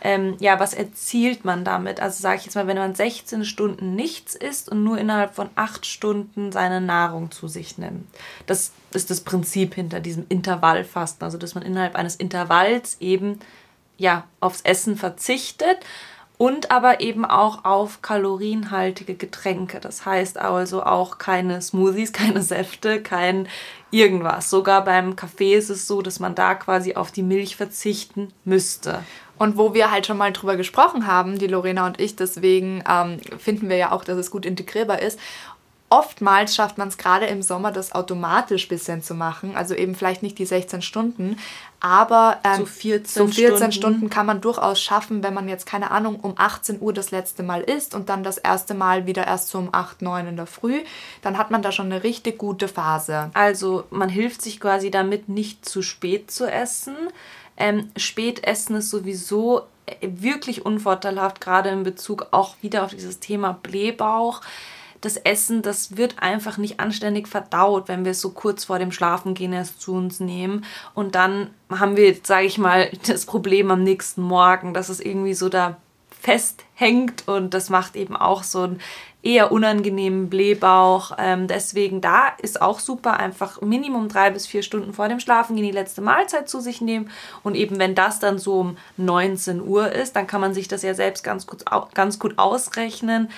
Ähm, 0.00 0.36
ja, 0.38 0.60
was 0.60 0.72
erzielt 0.72 1.44
man 1.44 1.64
damit? 1.64 1.98
Also 1.98 2.22
sage 2.22 2.36
ich 2.38 2.44
jetzt 2.44 2.54
mal, 2.54 2.68
wenn 2.68 2.76
man 2.76 2.94
16 2.94 3.44
Stunden 3.44 3.96
nichts 3.96 4.36
isst 4.36 4.68
und 4.68 4.84
nur 4.84 4.98
innerhalb 4.98 5.34
von 5.34 5.50
8 5.56 5.84
Stunden 5.84 6.52
seine 6.52 6.80
Nahrung 6.80 7.32
zu 7.32 7.48
sich 7.48 7.76
nimmt. 7.76 8.06
Das 8.46 8.70
ist 8.94 9.10
das 9.10 9.22
Prinzip 9.22 9.74
hinter 9.74 9.98
diesem 9.98 10.26
Intervallfasten. 10.28 11.24
Also 11.24 11.38
dass 11.38 11.56
man 11.56 11.64
innerhalb 11.64 11.96
eines 11.96 12.14
Intervalls 12.14 12.98
eben 13.00 13.40
ja, 13.98 14.28
aufs 14.38 14.60
Essen 14.60 14.96
verzichtet 14.96 15.78
und 16.42 16.72
aber 16.72 16.98
eben 16.98 17.24
auch 17.24 17.64
auf 17.64 18.02
kalorienhaltige 18.02 19.14
Getränke. 19.14 19.78
Das 19.78 20.04
heißt 20.04 20.38
also 20.38 20.82
auch 20.82 21.18
keine 21.18 21.62
Smoothies, 21.62 22.12
keine 22.12 22.42
Säfte, 22.42 23.00
kein 23.00 23.46
irgendwas. 23.92 24.50
Sogar 24.50 24.82
beim 24.84 25.14
Kaffee 25.14 25.54
ist 25.54 25.70
es 25.70 25.86
so, 25.86 26.02
dass 26.02 26.18
man 26.18 26.34
da 26.34 26.56
quasi 26.56 26.96
auf 26.96 27.12
die 27.12 27.22
Milch 27.22 27.54
verzichten 27.54 28.32
müsste. 28.44 29.04
Und 29.38 29.56
wo 29.56 29.72
wir 29.72 29.92
halt 29.92 30.04
schon 30.04 30.18
mal 30.18 30.32
drüber 30.32 30.56
gesprochen 30.56 31.06
haben, 31.06 31.38
die 31.38 31.46
Lorena 31.46 31.86
und 31.86 32.00
ich, 32.00 32.16
deswegen 32.16 32.82
ähm, 32.90 33.20
finden 33.38 33.68
wir 33.68 33.76
ja 33.76 33.92
auch, 33.92 34.02
dass 34.02 34.18
es 34.18 34.32
gut 34.32 34.44
integrierbar 34.44 35.00
ist 35.00 35.20
oftmals 35.92 36.54
schafft 36.54 36.78
man 36.78 36.88
es 36.88 36.96
gerade 36.96 37.26
im 37.26 37.42
Sommer, 37.42 37.70
das 37.70 37.92
automatisch 37.92 38.66
bisschen 38.66 39.02
zu 39.02 39.14
machen. 39.14 39.54
Also 39.54 39.74
eben 39.74 39.94
vielleicht 39.94 40.22
nicht 40.22 40.38
die 40.38 40.46
16 40.46 40.80
Stunden, 40.80 41.36
aber 41.80 42.38
ähm, 42.44 42.60
so 42.60 42.66
14, 42.66 43.26
so 43.26 43.32
14 43.32 43.56
Stunden. 43.56 43.72
Stunden. 43.72 44.10
kann 44.10 44.24
man 44.24 44.40
durchaus 44.40 44.80
schaffen, 44.80 45.22
wenn 45.22 45.34
man 45.34 45.50
jetzt, 45.50 45.66
keine 45.66 45.90
Ahnung, 45.90 46.18
um 46.20 46.32
18 46.38 46.80
Uhr 46.80 46.94
das 46.94 47.10
letzte 47.10 47.42
Mal 47.42 47.60
isst 47.60 47.94
und 47.94 48.08
dann 48.08 48.24
das 48.24 48.38
erste 48.38 48.72
Mal 48.72 49.06
wieder 49.06 49.26
erst 49.26 49.48
so 49.48 49.58
um 49.58 49.68
8, 49.70 50.00
9 50.00 50.28
in 50.28 50.36
der 50.36 50.46
Früh. 50.46 50.80
Dann 51.20 51.36
hat 51.36 51.50
man 51.50 51.60
da 51.60 51.72
schon 51.72 51.92
eine 51.92 52.02
richtig 52.02 52.38
gute 52.38 52.68
Phase. 52.68 53.30
Also 53.34 53.84
man 53.90 54.08
hilft 54.08 54.40
sich 54.40 54.60
quasi 54.60 54.90
damit, 54.90 55.28
nicht 55.28 55.66
zu 55.66 55.82
spät 55.82 56.30
zu 56.30 56.50
essen. 56.50 56.96
Ähm, 57.58 57.90
Spätessen 57.98 58.76
ist 58.76 58.88
sowieso 58.88 59.66
äh, 59.84 59.96
wirklich 60.00 60.64
unvorteilhaft, 60.64 61.42
gerade 61.42 61.68
in 61.68 61.82
Bezug 61.82 62.28
auch 62.30 62.56
wieder 62.62 62.82
auf 62.84 62.92
dieses 62.92 63.20
Thema 63.20 63.58
Blähbauch 63.62 64.40
das 65.02 65.16
Essen, 65.16 65.62
das 65.62 65.96
wird 65.96 66.22
einfach 66.22 66.56
nicht 66.56 66.80
anständig 66.80 67.28
verdaut, 67.28 67.88
wenn 67.88 68.04
wir 68.04 68.12
es 68.12 68.20
so 68.20 68.30
kurz 68.30 68.64
vor 68.64 68.78
dem 68.78 68.92
Schlafengehen 68.92 69.52
erst 69.52 69.80
zu 69.80 69.94
uns 69.94 70.20
nehmen. 70.20 70.64
Und 70.94 71.16
dann 71.16 71.50
haben 71.70 71.96
wir, 71.96 72.16
sage 72.22 72.46
ich 72.46 72.56
mal, 72.56 72.90
das 73.06 73.26
Problem 73.26 73.70
am 73.70 73.82
nächsten 73.82 74.22
Morgen, 74.22 74.72
dass 74.72 74.88
es 74.88 75.00
irgendwie 75.00 75.34
so 75.34 75.48
da 75.48 75.76
festhängt 76.20 77.26
und 77.26 77.52
das 77.52 77.68
macht 77.68 77.96
eben 77.96 78.14
auch 78.14 78.44
so 78.44 78.62
einen 78.62 78.80
eher 79.24 79.50
unangenehmen 79.50 80.30
Blähbauch. 80.30 81.12
Ähm, 81.18 81.48
deswegen 81.48 82.00
da 82.00 82.28
ist 82.40 82.62
auch 82.62 82.78
super, 82.78 83.18
einfach 83.18 83.60
Minimum 83.60 84.08
drei 84.08 84.30
bis 84.30 84.46
vier 84.46 84.62
Stunden 84.62 84.92
vor 84.92 85.08
dem 85.08 85.18
Schlafengehen 85.18 85.66
die 85.66 85.74
letzte 85.74 86.00
Mahlzeit 86.00 86.48
zu 86.48 86.60
sich 86.60 86.80
nehmen. 86.80 87.10
Und 87.42 87.56
eben 87.56 87.80
wenn 87.80 87.96
das 87.96 88.20
dann 88.20 88.38
so 88.38 88.60
um 88.60 88.76
19 88.98 89.60
Uhr 89.60 89.90
ist, 89.90 90.14
dann 90.14 90.28
kann 90.28 90.40
man 90.40 90.54
sich 90.54 90.68
das 90.68 90.82
ja 90.82 90.94
selbst 90.94 91.24
ganz 91.24 91.46
gut, 91.46 91.64
ganz 91.94 92.20
gut 92.20 92.38
ausrechnen 92.38 93.28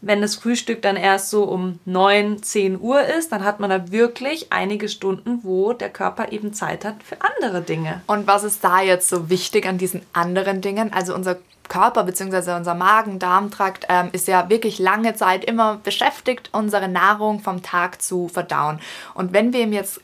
wenn 0.00 0.20
das 0.20 0.36
Frühstück 0.36 0.82
dann 0.82 0.96
erst 0.96 1.30
so 1.30 1.44
um 1.44 1.78
9, 1.84 2.42
10 2.42 2.80
Uhr 2.80 3.02
ist, 3.02 3.32
dann 3.32 3.44
hat 3.44 3.60
man 3.60 3.70
da 3.70 3.90
wirklich 3.90 4.52
einige 4.52 4.88
Stunden, 4.88 5.40
wo 5.42 5.72
der 5.72 5.90
Körper 5.90 6.32
eben 6.32 6.52
Zeit 6.52 6.84
hat 6.84 7.02
für 7.02 7.16
andere 7.20 7.62
Dinge. 7.62 8.02
Und 8.06 8.26
was 8.26 8.44
ist 8.44 8.62
da 8.62 8.80
jetzt 8.82 9.08
so 9.08 9.30
wichtig 9.30 9.66
an 9.66 9.78
diesen 9.78 10.02
anderen 10.12 10.60
Dingen? 10.60 10.92
Also 10.92 11.14
unser 11.14 11.38
Körper 11.68 12.04
bzw. 12.04 12.52
unser 12.52 12.74
Magen-Darm-Trakt 12.74 13.86
ähm, 13.88 14.10
ist 14.12 14.28
ja 14.28 14.48
wirklich 14.50 14.78
lange 14.78 15.14
Zeit 15.14 15.44
immer 15.44 15.76
beschäftigt, 15.82 16.50
unsere 16.52 16.88
Nahrung 16.88 17.40
vom 17.40 17.62
Tag 17.62 18.02
zu 18.02 18.28
verdauen. 18.28 18.80
Und 19.14 19.32
wenn 19.32 19.52
wir 19.52 19.60
ihm 19.60 19.72
jetzt 19.72 20.00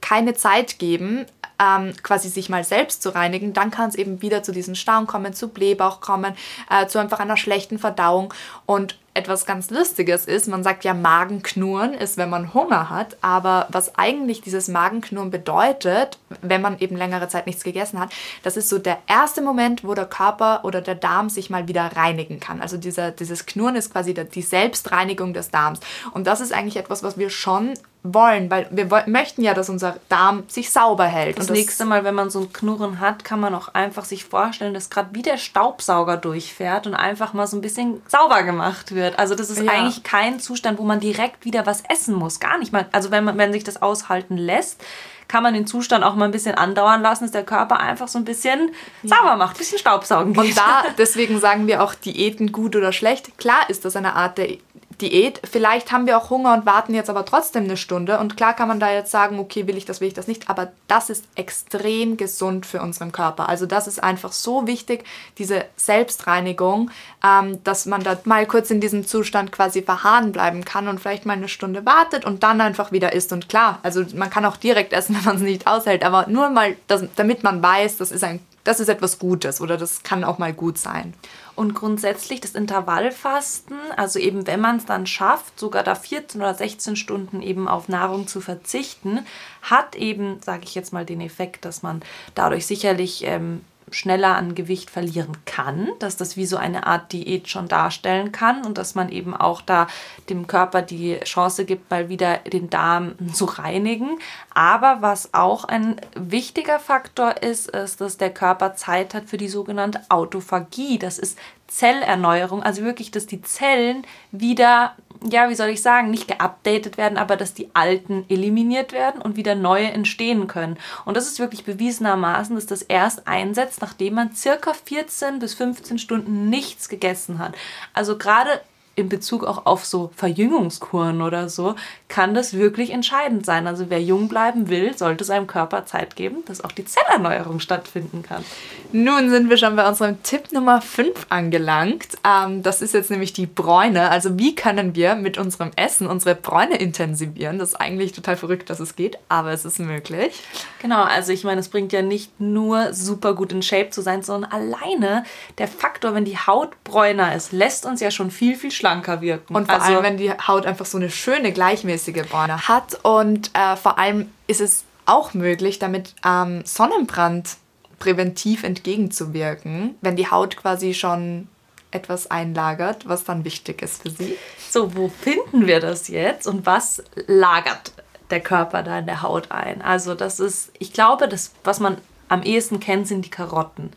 keine 0.00 0.34
Zeit 0.34 0.78
geben, 0.78 1.26
ähm, 1.58 1.92
quasi 2.02 2.28
sich 2.28 2.48
mal 2.48 2.64
selbst 2.64 3.02
zu 3.02 3.14
reinigen, 3.14 3.52
dann 3.52 3.70
kann 3.70 3.88
es 3.88 3.94
eben 3.94 4.22
wieder 4.22 4.42
zu 4.42 4.52
diesen 4.52 4.74
Stauen 4.74 5.06
kommen, 5.06 5.34
zu 5.34 5.48
Blähbauch 5.48 6.00
kommen, 6.00 6.34
äh, 6.70 6.86
zu 6.86 6.98
einfach 6.98 7.20
einer 7.20 7.36
schlechten 7.36 7.78
Verdauung. 7.78 8.34
Und 8.66 8.98
etwas 9.14 9.46
ganz 9.46 9.70
Lustiges 9.70 10.26
ist. 10.26 10.48
Man 10.48 10.64
sagt 10.64 10.84
ja, 10.84 10.92
Magenknurren 10.92 11.94
ist, 11.94 12.16
wenn 12.16 12.28
man 12.28 12.52
Hunger 12.52 12.90
hat. 12.90 13.16
Aber 13.20 13.68
was 13.70 13.96
eigentlich 13.96 14.40
dieses 14.40 14.68
Magenknurren 14.68 15.30
bedeutet, 15.30 16.18
wenn 16.42 16.60
man 16.60 16.78
eben 16.80 16.96
längere 16.96 17.28
Zeit 17.28 17.46
nichts 17.46 17.62
gegessen 17.62 18.00
hat, 18.00 18.10
das 18.42 18.56
ist 18.56 18.68
so 18.68 18.78
der 18.78 18.98
erste 19.06 19.40
Moment, 19.40 19.84
wo 19.84 19.94
der 19.94 20.06
Körper 20.06 20.64
oder 20.64 20.80
der 20.80 20.96
Darm 20.96 21.30
sich 21.30 21.48
mal 21.48 21.68
wieder 21.68 21.96
reinigen 21.96 22.40
kann. 22.40 22.60
Also 22.60 22.76
dieser, 22.76 23.12
dieses 23.12 23.46
Knurren 23.46 23.76
ist 23.76 23.92
quasi 23.92 24.14
die 24.14 24.42
Selbstreinigung 24.42 25.32
des 25.32 25.50
Darms. 25.50 25.78
Und 26.12 26.26
das 26.26 26.40
ist 26.40 26.52
eigentlich 26.52 26.76
etwas, 26.76 27.04
was 27.04 27.16
wir 27.16 27.30
schon 27.30 27.74
wollen, 28.04 28.50
weil 28.50 28.68
wir 28.70 28.86
möchten 29.06 29.42
ja, 29.42 29.54
dass 29.54 29.70
unser 29.70 29.96
Darm 30.10 30.44
sich 30.46 30.70
sauber 30.70 31.06
hält. 31.06 31.38
Das, 31.38 31.46
das 31.46 31.56
nächste 31.56 31.86
Mal, 31.86 32.04
wenn 32.04 32.14
man 32.14 32.28
so 32.28 32.40
ein 32.40 32.52
Knurren 32.52 33.00
hat, 33.00 33.24
kann 33.24 33.40
man 33.40 33.54
auch 33.54 33.68
einfach 33.68 34.04
sich 34.04 34.26
vorstellen, 34.26 34.74
dass 34.74 34.90
gerade 34.90 35.08
wie 35.12 35.22
der 35.22 35.38
Staubsauger 35.38 36.18
durchfährt 36.18 36.86
und 36.86 36.94
einfach 36.94 37.32
mal 37.32 37.46
so 37.46 37.56
ein 37.56 37.62
bisschen 37.62 38.02
sauber 38.06 38.42
gemacht 38.42 38.94
wird. 38.94 39.18
Also 39.18 39.34
das 39.34 39.48
ist 39.48 39.62
ja. 39.62 39.72
eigentlich 39.72 40.02
kein 40.02 40.38
Zustand, 40.38 40.78
wo 40.78 40.84
man 40.84 41.00
direkt 41.00 41.46
wieder 41.46 41.64
was 41.64 41.82
essen 41.88 42.14
muss. 42.14 42.40
Gar 42.40 42.58
nicht 42.58 42.72
mal. 42.72 42.86
Also 42.92 43.10
wenn 43.10 43.24
man, 43.24 43.38
wenn 43.38 43.54
sich 43.54 43.64
das 43.64 43.80
aushalten 43.80 44.36
lässt, 44.36 44.84
kann 45.26 45.42
man 45.42 45.54
den 45.54 45.66
Zustand 45.66 46.04
auch 46.04 46.14
mal 46.14 46.26
ein 46.26 46.30
bisschen 46.30 46.54
andauern 46.54 47.00
lassen, 47.00 47.24
dass 47.24 47.32
der 47.32 47.44
Körper 47.44 47.80
einfach 47.80 48.08
so 48.08 48.18
ein 48.18 48.26
bisschen 48.26 48.70
ja. 49.02 49.16
sauber 49.16 49.36
macht, 49.36 49.56
ein 49.56 49.58
bisschen 49.58 49.78
Staubsaugen 49.78 50.34
geht. 50.34 50.44
Und 50.44 50.58
da, 50.58 50.84
deswegen 50.98 51.40
sagen 51.40 51.66
wir 51.66 51.82
auch 51.82 51.94
Diäten 51.94 52.52
gut 52.52 52.76
oder 52.76 52.92
schlecht. 52.92 53.38
Klar 53.38 53.70
ist 53.70 53.86
das 53.86 53.96
eine 53.96 54.14
Art 54.14 54.36
der 54.36 54.58
Diät. 55.00 55.40
Vielleicht 55.50 55.92
haben 55.92 56.06
wir 56.06 56.18
auch 56.18 56.30
Hunger 56.30 56.54
und 56.54 56.66
warten 56.66 56.94
jetzt 56.94 57.10
aber 57.10 57.24
trotzdem 57.24 57.64
eine 57.64 57.76
Stunde. 57.76 58.18
Und 58.18 58.36
klar 58.36 58.54
kann 58.54 58.68
man 58.68 58.80
da 58.80 58.92
jetzt 58.92 59.10
sagen, 59.10 59.38
okay, 59.38 59.66
will 59.66 59.76
ich 59.76 59.84
das, 59.84 60.00
will 60.00 60.08
ich 60.08 60.14
das 60.14 60.26
nicht. 60.26 60.48
Aber 60.48 60.72
das 60.88 61.10
ist 61.10 61.24
extrem 61.34 62.16
gesund 62.16 62.66
für 62.66 62.80
unseren 62.80 63.12
Körper. 63.12 63.48
Also 63.48 63.66
das 63.66 63.86
ist 63.86 64.02
einfach 64.02 64.32
so 64.32 64.66
wichtig, 64.66 65.04
diese 65.38 65.64
Selbstreinigung, 65.76 66.90
ähm, 67.24 67.62
dass 67.64 67.86
man 67.86 68.02
da 68.02 68.18
mal 68.24 68.46
kurz 68.46 68.70
in 68.70 68.80
diesem 68.80 69.06
Zustand 69.06 69.52
quasi 69.52 69.82
verharren 69.82 70.32
bleiben 70.32 70.64
kann 70.64 70.88
und 70.88 71.00
vielleicht 71.00 71.26
mal 71.26 71.34
eine 71.34 71.48
Stunde 71.48 71.84
wartet 71.84 72.24
und 72.24 72.42
dann 72.42 72.60
einfach 72.60 72.92
wieder 72.92 73.12
isst. 73.12 73.32
Und 73.32 73.48
klar, 73.48 73.78
also 73.82 74.04
man 74.14 74.30
kann 74.30 74.44
auch 74.44 74.56
direkt 74.56 74.92
essen, 74.92 75.14
wenn 75.18 75.24
man 75.24 75.36
es 75.36 75.42
nicht 75.42 75.66
aushält. 75.66 76.04
Aber 76.04 76.26
nur 76.28 76.50
mal, 76.50 76.76
das, 76.86 77.04
damit 77.16 77.42
man 77.42 77.62
weiß, 77.62 77.96
das 77.96 78.10
ist 78.10 78.24
ein 78.24 78.40
das 78.64 78.80
ist 78.80 78.88
etwas 78.88 79.18
Gutes 79.18 79.60
oder 79.60 79.76
das 79.76 80.02
kann 80.02 80.24
auch 80.24 80.38
mal 80.38 80.52
gut 80.52 80.78
sein. 80.78 81.14
Und 81.56 81.74
grundsätzlich 81.74 82.40
das 82.40 82.52
Intervallfasten, 82.52 83.76
also 83.96 84.18
eben 84.18 84.46
wenn 84.46 84.60
man 84.60 84.76
es 84.76 84.86
dann 84.86 85.06
schafft, 85.06 85.58
sogar 85.58 85.84
da 85.84 85.94
14 85.94 86.40
oder 86.40 86.54
16 86.54 86.96
Stunden 86.96 87.42
eben 87.42 87.68
auf 87.68 87.88
Nahrung 87.88 88.26
zu 88.26 88.40
verzichten, 88.40 89.24
hat 89.62 89.94
eben, 89.94 90.40
sage 90.42 90.64
ich 90.64 90.74
jetzt 90.74 90.92
mal, 90.92 91.04
den 91.04 91.20
Effekt, 91.20 91.64
dass 91.64 91.82
man 91.82 92.02
dadurch 92.34 92.66
sicherlich 92.66 93.24
ähm, 93.24 93.60
schneller 93.90 94.36
an 94.36 94.54
Gewicht 94.54 94.90
verlieren 94.90 95.36
kann, 95.44 95.88
dass 95.98 96.16
das 96.16 96.36
wie 96.36 96.46
so 96.46 96.56
eine 96.56 96.86
Art 96.86 97.12
Diät 97.12 97.48
schon 97.48 97.68
darstellen 97.68 98.32
kann 98.32 98.64
und 98.64 98.78
dass 98.78 98.94
man 98.94 99.08
eben 99.10 99.34
auch 99.34 99.60
da 99.60 99.86
dem 100.28 100.46
Körper 100.46 100.82
die 100.82 101.18
Chance 101.20 101.64
gibt, 101.64 101.90
mal 101.90 102.08
wieder 102.08 102.38
den 102.38 102.70
Darm 102.70 103.14
zu 103.32 103.44
reinigen. 103.44 104.18
Aber 104.52 104.98
was 105.00 105.34
auch 105.34 105.64
ein 105.64 106.00
wichtiger 106.14 106.80
Faktor 106.80 107.42
ist, 107.42 107.68
ist, 107.68 108.00
dass 108.00 108.16
der 108.16 108.30
Körper 108.32 108.74
Zeit 108.74 109.14
hat 109.14 109.24
für 109.26 109.36
die 109.36 109.48
sogenannte 109.48 110.00
Autophagie. 110.08 110.98
Das 110.98 111.18
ist 111.18 111.38
Zellerneuerung, 111.66 112.62
also 112.62 112.82
wirklich, 112.82 113.10
dass 113.10 113.26
die 113.26 113.42
Zellen 113.42 114.06
wieder 114.30 114.94
ja, 115.30 115.48
wie 115.48 115.54
soll 115.54 115.68
ich 115.68 115.82
sagen, 115.82 116.10
nicht 116.10 116.28
geupdatet 116.28 116.96
werden, 116.96 117.18
aber 117.18 117.36
dass 117.36 117.54
die 117.54 117.70
alten 117.74 118.24
eliminiert 118.28 118.92
werden 118.92 119.22
und 119.22 119.36
wieder 119.36 119.54
neue 119.54 119.90
entstehen 119.90 120.46
können. 120.46 120.78
Und 121.04 121.16
das 121.16 121.26
ist 121.26 121.38
wirklich 121.38 121.64
bewiesenermaßen, 121.64 122.54
dass 122.54 122.66
das 122.66 122.82
erst 122.82 123.26
einsetzt, 123.26 123.80
nachdem 123.80 124.14
man 124.14 124.34
circa 124.34 124.74
14 124.74 125.38
bis 125.38 125.54
15 125.54 125.98
Stunden 125.98 126.50
nichts 126.50 126.88
gegessen 126.88 127.38
hat. 127.38 127.54
Also 127.94 128.18
gerade 128.18 128.60
in 128.96 129.08
Bezug 129.08 129.44
auch 129.44 129.66
auf 129.66 129.84
so 129.84 130.10
Verjüngungskuren 130.14 131.22
oder 131.22 131.48
so, 131.48 131.74
kann 132.08 132.34
das 132.34 132.54
wirklich 132.54 132.90
entscheidend 132.90 133.44
sein. 133.44 133.66
Also 133.66 133.86
wer 133.88 134.00
jung 134.00 134.28
bleiben 134.28 134.68
will, 134.68 134.96
sollte 134.96 135.24
seinem 135.24 135.46
Körper 135.46 135.84
Zeit 135.86 136.16
geben, 136.16 136.44
dass 136.46 136.62
auch 136.62 136.72
die 136.72 136.84
Zellerneuerung 136.84 137.60
stattfinden 137.60 138.22
kann. 138.22 138.44
Nun 138.92 139.30
sind 139.30 139.50
wir 139.50 139.56
schon 139.56 139.74
bei 139.74 139.88
unserem 139.88 140.22
Tipp 140.22 140.52
Nummer 140.52 140.80
5 140.80 141.26
angelangt. 141.28 142.06
Ähm, 142.24 142.62
das 142.62 142.82
ist 142.82 142.94
jetzt 142.94 143.10
nämlich 143.10 143.32
die 143.32 143.46
Bräune. 143.46 144.10
Also 144.10 144.38
wie 144.38 144.54
können 144.54 144.94
wir 144.94 145.16
mit 145.16 145.38
unserem 145.38 145.72
Essen 145.74 146.06
unsere 146.06 146.36
Bräune 146.36 146.76
intensivieren? 146.76 147.58
Das 147.58 147.70
ist 147.70 147.74
eigentlich 147.80 148.12
total 148.12 148.36
verrückt, 148.36 148.70
dass 148.70 148.78
es 148.78 148.94
geht, 148.94 149.18
aber 149.28 149.52
es 149.52 149.64
ist 149.64 149.80
möglich. 149.80 150.40
Genau, 150.80 151.02
also 151.02 151.32
ich 151.32 151.42
meine, 151.42 151.60
es 151.60 151.68
bringt 151.68 151.92
ja 151.92 152.02
nicht 152.02 152.38
nur 152.40 152.92
super 152.92 153.34
gut 153.34 153.52
in 153.52 153.62
Shape 153.62 153.90
zu 153.90 154.02
sein, 154.02 154.22
sondern 154.22 154.52
alleine 154.52 155.24
der 155.58 155.66
Faktor, 155.66 156.14
wenn 156.14 156.24
die 156.24 156.38
Haut 156.38 156.84
bräuner 156.84 157.34
ist, 157.34 157.52
lässt 157.52 157.86
uns 157.86 158.00
ja 158.00 158.10
schon 158.10 158.30
viel, 158.30 158.54
viel 158.54 158.70
schlanker 158.84 159.22
wirken. 159.22 159.56
Und 159.56 159.66
vor 159.66 159.80
also, 159.80 159.94
allem, 159.94 160.02
wenn 160.02 160.16
die 160.18 160.30
Haut 160.30 160.66
einfach 160.66 160.84
so 160.84 160.98
eine 160.98 161.10
schöne, 161.10 161.52
gleichmäßige 161.52 162.28
Bräune 162.28 162.68
hat. 162.68 162.98
Und 163.02 163.50
äh, 163.54 163.76
vor 163.76 163.98
allem 163.98 164.30
ist 164.46 164.60
es 164.60 164.84
auch 165.06 165.32
möglich, 165.32 165.78
damit 165.78 166.14
ähm, 166.24 166.62
Sonnenbrand 166.64 167.56
präventiv 167.98 168.62
entgegenzuwirken, 168.62 169.94
wenn 170.02 170.16
die 170.16 170.30
Haut 170.30 170.56
quasi 170.58 170.92
schon 170.92 171.48
etwas 171.90 172.30
einlagert, 172.30 173.08
was 173.08 173.24
dann 173.24 173.44
wichtig 173.44 173.80
ist 173.80 174.02
für 174.02 174.10
sie. 174.10 174.36
So, 174.70 174.94
wo 174.94 175.08
finden 175.08 175.66
wir 175.66 175.80
das 175.80 176.08
jetzt 176.08 176.46
und 176.46 176.66
was 176.66 177.02
lagert 177.26 177.92
der 178.30 178.40
Körper 178.40 178.82
da 178.82 178.98
in 178.98 179.06
der 179.06 179.22
Haut 179.22 179.50
ein? 179.50 179.80
Also 179.80 180.14
das 180.14 180.40
ist, 180.40 180.72
ich 180.78 180.92
glaube, 180.92 181.28
das, 181.28 181.52
was 181.62 181.80
man 181.80 181.96
am 182.28 182.42
ehesten 182.42 182.80
kennt, 182.80 183.06
sind 183.06 183.24
die 183.24 183.30
Karotten. 183.30 183.92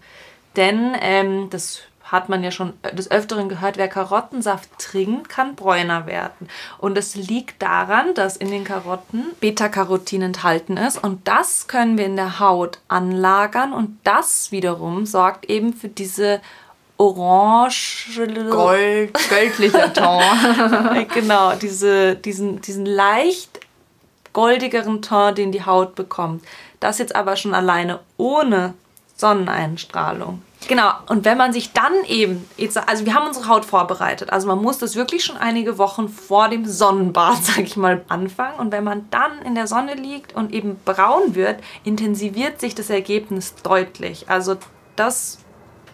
Denn 0.56 0.96
ähm, 1.02 1.50
das 1.50 1.82
hat 2.12 2.30
man 2.30 2.44
ja 2.44 2.52
schon 2.52 2.74
des 2.94 3.12
Öfteren 3.12 3.50
gehört, 3.50 3.78
wer 3.78 3.88
Karottensaft 3.88 4.70
trinkt, 4.80 5.30
kann 5.30 5.56
bräuner 5.56 6.06
werden. 6.06 6.50
Und 6.78 6.98
es 6.98 7.16
liegt 7.16 7.62
daran, 7.62 8.14
dass 8.14 8.38
in 8.38 8.50
den 8.50 8.64
Karotten 8.64 9.26
Beta-Carotin 9.40 10.22
enthalten 10.22 10.78
ist 10.78 11.04
und 11.04 11.28
das 11.28 11.68
können 11.68 11.98
wir 11.98 12.06
in 12.06 12.16
der 12.16 12.40
Haut 12.40 12.80
anlagern 12.88 13.74
und 13.74 13.98
das 14.04 14.52
wiederum 14.52 15.06
sorgt 15.06 15.46
eben 15.50 15.74
für 15.74 15.90
diese 15.90 16.42
orange 16.98 18.08
Gold, 18.50 19.14
göldlicher 19.30 19.94
Ton. 19.94 21.08
genau, 21.14 21.54
diese, 21.56 22.16
diesen, 22.16 22.62
diesen 22.62 22.86
leicht 22.86 23.60
goldigeren 24.34 25.02
Ton, 25.02 25.36
den 25.36 25.52
die 25.52 25.66
Haut 25.66 25.96
bekommt. 25.96 26.44
Das 26.80 27.00
jetzt 27.00 27.16
aber 27.16 27.36
schon 27.36 27.54
alleine 27.54 28.00
ohne 28.18 28.74
Sonneneinstrahlung. 29.16 30.42
Genau, 30.68 30.92
und 31.08 31.24
wenn 31.24 31.38
man 31.38 31.54
sich 31.54 31.72
dann 31.72 31.94
eben, 32.08 32.50
also 32.88 33.06
wir 33.06 33.14
haben 33.14 33.28
unsere 33.28 33.48
Haut 33.48 33.64
vorbereitet, 33.64 34.32
also 34.32 34.48
man 34.48 34.62
muss 34.62 34.80
das 34.80 34.96
wirklich 34.96 35.24
schon 35.24 35.38
einige 35.38 35.78
Wochen 35.78 36.10
vor 36.10 36.50
dem 36.50 36.66
Sonnenbad, 36.66 37.38
sag 37.44 37.60
ich 37.60 37.78
mal, 37.78 38.04
anfangen. 38.08 38.60
Und 38.60 38.72
wenn 38.72 38.84
man 38.84 39.08
dann 39.12 39.42
in 39.44 39.56
der 39.56 39.68
Sonne 39.68 39.94
liegt 39.94 40.36
und 40.36 40.52
eben 40.52 40.80
braun 40.84 41.36
wird, 41.36 41.62
intensiviert 41.84 42.60
sich 42.60 42.76
das 42.76 42.90
Ergebnis 42.90 43.56
deutlich. 43.64 44.30
Also 44.30 44.58
das 44.96 45.40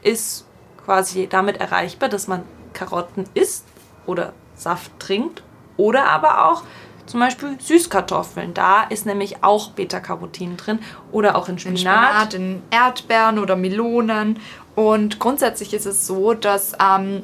ist 0.02 0.48
quasi 0.86 1.28
damit 1.28 1.58
erreichbar, 1.58 2.10
dass 2.10 2.28
man 2.28 2.44
Karotten 2.74 3.26
isst 3.34 3.66
oder 4.06 4.34
Saft 4.56 4.92
trinkt 5.00 5.44
oder 5.78 6.06
aber 6.06 6.50
auch 6.50 6.64
zum 7.06 7.20
Beispiel 7.20 7.60
Süßkartoffeln. 7.60 8.54
Da 8.54 8.84
ist 8.84 9.06
nämlich 9.06 9.44
auch 9.44 9.72
Beta-Carotin 9.72 10.58
drin. 10.58 10.80
Oder 11.12 11.36
auch 11.36 11.50
in 11.50 11.60
Spinat. 11.60 11.76
In 11.76 11.80
Spinat, 11.80 12.34
in 12.34 12.64
Erdbeeren 12.72 13.40
oder 13.40 13.56
Melonen. 13.56 14.40
Und 14.76 15.20
grundsätzlich 15.20 15.74
ist 15.74 15.86
es 15.86 16.08
so, 16.08 16.34
dass 16.34 16.74
ähm, 16.82 17.24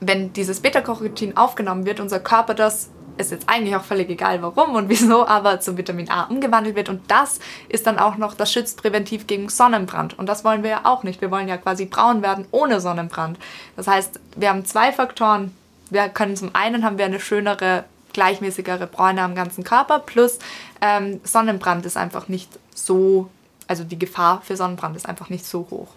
wenn 0.00 0.32
dieses 0.32 0.60
Beta-Carotin 0.60 1.36
aufgenommen 1.36 1.84
wird, 1.84 2.00
unser 2.00 2.20
Körper 2.20 2.54
das 2.54 2.90
ist 3.16 3.32
jetzt 3.32 3.48
eigentlich 3.48 3.76
auch 3.76 3.84
völlig 3.84 4.08
egal 4.08 4.42
warum 4.42 4.74
und 4.74 4.88
wieso, 4.88 5.26
aber 5.26 5.60
zu 5.60 5.76
Vitamin 5.76 6.10
A 6.10 6.24
umgewandelt 6.24 6.74
wird. 6.74 6.88
Und 6.88 7.02
das 7.08 7.38
ist 7.68 7.86
dann 7.86 7.98
auch 7.98 8.16
noch, 8.16 8.34
das 8.34 8.52
schützt 8.52 8.80
präventiv 8.80 9.26
gegen 9.26 9.48
Sonnenbrand. 9.48 10.18
Und 10.18 10.26
das 10.26 10.44
wollen 10.44 10.62
wir 10.62 10.70
ja 10.70 10.80
auch 10.84 11.02
nicht. 11.02 11.20
Wir 11.20 11.30
wollen 11.30 11.48
ja 11.48 11.56
quasi 11.56 11.86
braun 11.86 12.22
werden 12.22 12.46
ohne 12.50 12.80
Sonnenbrand. 12.80 13.38
Das 13.76 13.86
heißt, 13.86 14.18
wir 14.36 14.48
haben 14.48 14.64
zwei 14.64 14.92
Faktoren. 14.92 15.54
Wir 15.90 16.08
können 16.08 16.36
zum 16.36 16.54
einen 16.54 16.84
haben 16.84 16.98
wir 16.98 17.04
eine 17.04 17.20
schönere 17.20 17.84
gleichmäßigere 18.12 18.86
Bräune 18.86 19.22
am 19.22 19.34
ganzen 19.34 19.64
Körper. 19.64 20.00
Plus 20.00 20.38
ähm, 20.80 21.20
Sonnenbrand 21.24 21.86
ist 21.86 21.96
einfach 21.96 22.28
nicht 22.28 22.50
so, 22.74 23.30
also 23.66 23.84
die 23.84 23.98
Gefahr 23.98 24.42
für 24.42 24.56
Sonnenbrand 24.56 24.96
ist 24.96 25.08
einfach 25.08 25.28
nicht 25.28 25.44
so 25.46 25.66
hoch. 25.70 25.88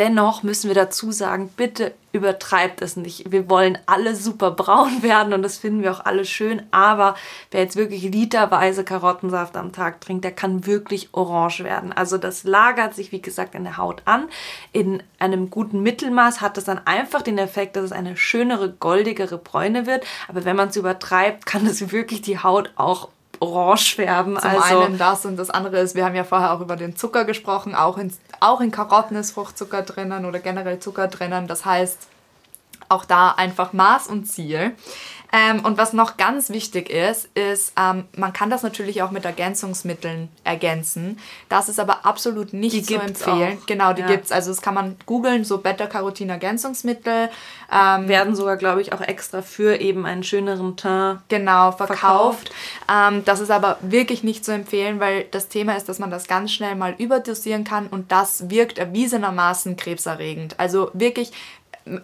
Dennoch 0.00 0.42
müssen 0.42 0.68
wir 0.68 0.74
dazu 0.74 1.12
sagen, 1.12 1.50
bitte 1.58 1.92
übertreibt 2.12 2.80
es 2.80 2.96
nicht. 2.96 3.30
Wir 3.30 3.50
wollen 3.50 3.76
alle 3.84 4.16
super 4.16 4.50
braun 4.50 5.02
werden 5.02 5.34
und 5.34 5.42
das 5.42 5.58
finden 5.58 5.82
wir 5.82 5.92
auch 5.92 6.06
alle 6.06 6.24
schön, 6.24 6.62
aber 6.70 7.14
wer 7.50 7.60
jetzt 7.60 7.76
wirklich 7.76 8.04
literweise 8.04 8.82
Karottensaft 8.82 9.58
am 9.58 9.72
Tag 9.72 10.00
trinkt, 10.00 10.24
der 10.24 10.32
kann 10.32 10.64
wirklich 10.64 11.10
orange 11.12 11.64
werden. 11.64 11.92
Also 11.92 12.16
das 12.16 12.44
lagert 12.44 12.94
sich, 12.94 13.12
wie 13.12 13.20
gesagt, 13.20 13.54
in 13.54 13.64
der 13.64 13.76
Haut 13.76 14.00
an. 14.06 14.30
In 14.72 15.02
einem 15.18 15.50
guten 15.50 15.82
Mittelmaß 15.82 16.40
hat 16.40 16.56
es 16.56 16.64
dann 16.64 16.80
einfach 16.86 17.20
den 17.20 17.36
Effekt, 17.36 17.76
dass 17.76 17.84
es 17.84 17.92
eine 17.92 18.16
schönere, 18.16 18.72
goldigere 18.72 19.36
Bräune 19.36 19.84
wird, 19.84 20.06
aber 20.28 20.46
wenn 20.46 20.56
man 20.56 20.70
es 20.70 20.76
übertreibt, 20.76 21.44
kann 21.44 21.66
es 21.66 21.90
wirklich 21.92 22.22
die 22.22 22.38
Haut 22.38 22.72
auch 22.76 23.10
orange 23.40 23.96
färben. 23.96 24.38
Zum 24.38 24.50
also, 24.50 24.80
einen 24.80 24.98
das 24.98 25.26
und 25.26 25.36
das 25.36 25.50
andere 25.50 25.78
ist, 25.78 25.94
wir 25.94 26.04
haben 26.04 26.14
ja 26.14 26.24
vorher 26.24 26.52
auch 26.52 26.60
über 26.60 26.76
den 26.76 26.94
Zucker 26.94 27.24
gesprochen, 27.24 27.74
auch 27.74 27.98
in, 27.98 28.12
auch 28.38 28.60
in 28.60 28.70
Karotten 28.70 29.16
ist 29.16 29.32
Fruchtzucker 29.32 29.82
drinnen 29.82 30.24
oder 30.24 30.38
generell 30.38 30.78
Zucker 30.78 31.08
drinnen. 31.08 31.48
Das 31.48 31.64
heißt, 31.64 31.98
auch 32.88 33.04
da 33.04 33.30
einfach 33.30 33.72
Maß 33.72 34.08
und 34.08 34.26
Ziel. 34.26 34.72
Ähm, 35.32 35.64
und 35.64 35.78
was 35.78 35.92
noch 35.92 36.16
ganz 36.16 36.50
wichtig 36.50 36.90
ist, 36.90 37.28
ist, 37.34 37.72
ähm, 37.78 38.04
man 38.16 38.32
kann 38.32 38.50
das 38.50 38.62
natürlich 38.62 39.02
auch 39.02 39.10
mit 39.10 39.24
Ergänzungsmitteln 39.24 40.28
ergänzen. 40.44 41.18
Das 41.48 41.68
ist 41.68 41.78
aber 41.78 42.04
absolut 42.04 42.52
nicht 42.52 42.74
die 42.74 42.82
zu 42.82 42.94
empfehlen. 42.96 43.58
Auch. 43.60 43.66
Genau, 43.66 43.92
die 43.92 44.02
ja. 44.02 44.08
gibt's. 44.08 44.32
Also 44.32 44.50
das 44.50 44.60
kann 44.60 44.74
man 44.74 44.96
googeln, 45.06 45.44
so 45.44 45.58
Beta-Carotin-Ergänzungsmittel. 45.58 47.30
Ähm, 47.72 48.08
Werden 48.08 48.34
sogar, 48.34 48.56
glaube 48.56 48.82
ich, 48.82 48.92
auch 48.92 49.00
extra 49.00 49.42
für 49.42 49.80
eben 49.80 50.06
einen 50.06 50.24
schöneren 50.24 50.76
Teint 50.76 51.20
genau, 51.28 51.72
verkauft. 51.72 51.98
verkauft. 52.00 52.52
Ähm, 52.90 53.24
das 53.24 53.40
ist 53.40 53.50
aber 53.50 53.78
wirklich 53.82 54.24
nicht 54.24 54.44
zu 54.44 54.52
empfehlen, 54.52 54.98
weil 55.00 55.24
das 55.30 55.48
Thema 55.48 55.76
ist, 55.76 55.88
dass 55.88 55.98
man 55.98 56.10
das 56.10 56.26
ganz 56.26 56.52
schnell 56.52 56.74
mal 56.74 56.94
überdosieren 56.98 57.64
kann 57.64 57.86
und 57.86 58.10
das 58.10 58.50
wirkt 58.50 58.78
erwiesenermaßen 58.78 59.76
krebserregend. 59.76 60.58
Also 60.58 60.90
wirklich 60.92 61.32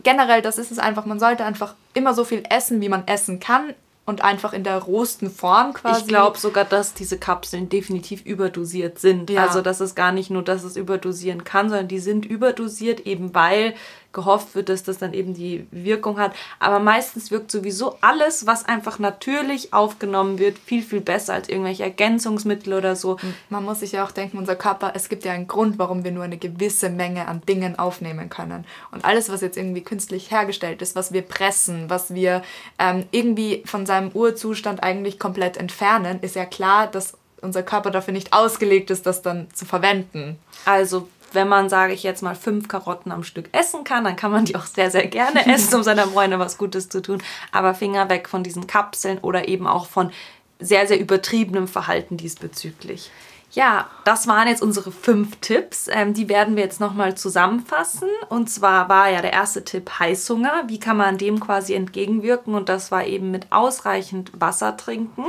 generell, 0.03 0.43
das 0.43 0.59
ist 0.59 0.71
es 0.71 0.79
einfach, 0.79 1.07
man 1.07 1.19
sollte 1.19 1.45
einfach 1.45 1.75
immer 1.95 2.15
so 2.15 2.25
viel 2.25 2.43
essen, 2.51 2.81
wie 2.81 2.89
man 2.89 3.07
essen 3.07 3.41
kann 3.41 3.75
und 4.07 4.23
einfach 4.23 4.53
in 4.53 4.63
der 4.63 4.79
rohsten 4.79 5.31
Form 5.31 5.75
quasi. 5.75 6.03
Ich 6.03 6.07
glaube 6.07 6.39
sogar, 6.39 6.65
dass 6.65 6.95
diese 6.95 7.19
Kapseln 7.19 7.69
definitiv 7.69 8.25
überdosiert 8.25 9.01
sind. 9.01 9.29
Ja. 9.31 9.45
Also, 9.45 9.61
dass 9.61 9.81
es 9.81 9.95
gar 9.95 10.13
nicht 10.13 10.31
nur, 10.31 10.43
dass 10.43 10.63
es 10.63 10.77
überdosieren 10.77 11.45
kann, 11.45 11.69
sondern 11.69 11.89
die 11.89 11.99
sind 11.99 12.25
überdosiert, 12.25 13.01
eben 13.01 13.35
weil 13.35 13.75
gehofft 14.13 14.55
wird, 14.55 14.69
dass 14.69 14.83
das 14.83 14.99
dann 14.99 15.13
eben 15.13 15.35
die 15.35 15.67
Wirkung 15.71 16.19
hat. 16.19 16.35
Aber 16.59 16.79
meistens 16.79 17.31
wirkt 17.31 17.51
sowieso 17.51 17.97
alles, 18.01 18.47
was 18.47 18.65
einfach 18.65 18.99
natürlich 18.99 19.73
aufgenommen 19.73 20.39
wird, 20.39 20.59
viel, 20.59 20.83
viel 20.83 21.01
besser 21.01 21.35
als 21.35 21.49
irgendwelche 21.49 21.83
Ergänzungsmittel 21.83 22.73
oder 22.73 22.97
so. 22.97 23.19
Man 23.51 23.65
muss 23.65 23.81
sich 23.81 23.93
ja 23.93 24.05
auch 24.05 24.11
denken, 24.11 24.39
unser 24.39 24.57
Körper, 24.57 24.93
es 24.95 25.09
gibt 25.09 25.25
ja 25.25 25.33
einen 25.33 25.49
Grund, 25.49 25.79
warum 25.79 26.05
wir 26.05 26.13
nur 26.13 26.25
eine 26.25 26.39
gewisse 26.39 26.91
Menge 26.91 27.29
an 27.29 27.43
Dingen 27.49 27.79
aufnehmen 27.79 28.31
können. 28.31 28.65
Und 28.91 29.05
alles, 29.05 29.31
was 29.31 29.41
jetzt 29.41 29.57
irgendwie 29.57 29.83
künstlich 29.83 30.31
hergestellt 30.31 30.83
ist, 30.83 30.97
was 30.97 31.13
wir 31.13 31.23
pressen, 31.23 31.91
was 31.91 32.15
wir 32.15 32.43
ähm, 32.79 33.05
irgendwie 33.11 33.63
von 33.67 33.87
seinem 33.87 34.11
Urzustand 34.13 34.83
eigentlich 34.83 35.19
komplett 35.19 35.57
entfernen, 35.57 36.21
ist 36.23 36.37
ja 36.37 36.47
klar, 36.47 36.87
dass 36.87 37.15
unser 37.43 37.63
Körper 37.63 37.91
dafür 37.91 38.13
nicht 38.13 38.33
ausgelegt 38.33 38.91
ist, 38.91 39.07
das 39.07 39.23
dann 39.23 39.49
zu 39.53 39.65
verwenden. 39.65 40.39
Also 40.65 41.09
wenn 41.33 41.49
man, 41.49 41.69
sage 41.69 41.93
ich 41.93 42.03
jetzt 42.03 42.23
mal, 42.23 42.35
fünf 42.35 42.69
Karotten 42.69 43.13
am 43.13 43.23
Stück 43.23 43.49
essen 43.53 43.85
kann, 43.85 44.05
dann 44.05 44.17
kann 44.17 44.31
man 44.31 44.45
die 44.45 44.57
auch 44.57 44.67
sehr, 44.67 44.91
sehr 44.91 45.07
gerne 45.07 45.47
essen, 45.53 45.75
um 45.75 45.83
seiner 45.83 46.07
Freundin 46.07 46.39
was 46.39 46.59
Gutes 46.59 46.89
zu 46.89 47.03
tun. 47.03 47.23
Aber 47.53 47.75
Finger 47.75 48.09
weg 48.09 48.29
von 48.29 48.43
diesen 48.43 48.67
Kapseln 48.67 49.19
oder 49.19 49.49
eben 49.49 49.67
auch 49.67 49.87
von 49.87 50.11
sehr, 50.59 50.87
sehr 50.87 50.99
übertriebenem 50.99 51.69
Verhalten 51.69 52.17
diesbezüglich. 52.17 53.11
Ja, 53.53 53.89
das 54.05 54.27
waren 54.27 54.49
jetzt 54.49 54.63
unsere 54.63 54.93
fünf 54.93 55.37
Tipps. 55.41 55.89
Ähm, 55.89 56.15
die 56.15 56.29
werden 56.29 56.57
wir 56.57 56.65
jetzt 56.65 56.81
nochmal 56.81 57.17
zusammenfassen. 57.17 58.09
Und 58.29 58.51
zwar 58.51 58.89
war 58.89 59.09
ja 59.09 59.23
der 59.23 59.33
erste 59.33 59.65
Tipp 59.65 59.91
Heißhunger. 59.99 60.65
Wie 60.67 60.81
kann 60.81 60.97
man 60.97 61.17
dem 61.17 61.41
quasi 61.41 61.75
entgegenwirken? 61.75 62.55
Und 62.55 62.69
das 62.69 62.91
war 62.91 63.07
eben 63.07 63.31
mit 63.31 63.47
ausreichend 63.51 64.31
Wasser 64.39 64.77
trinken 64.77 65.25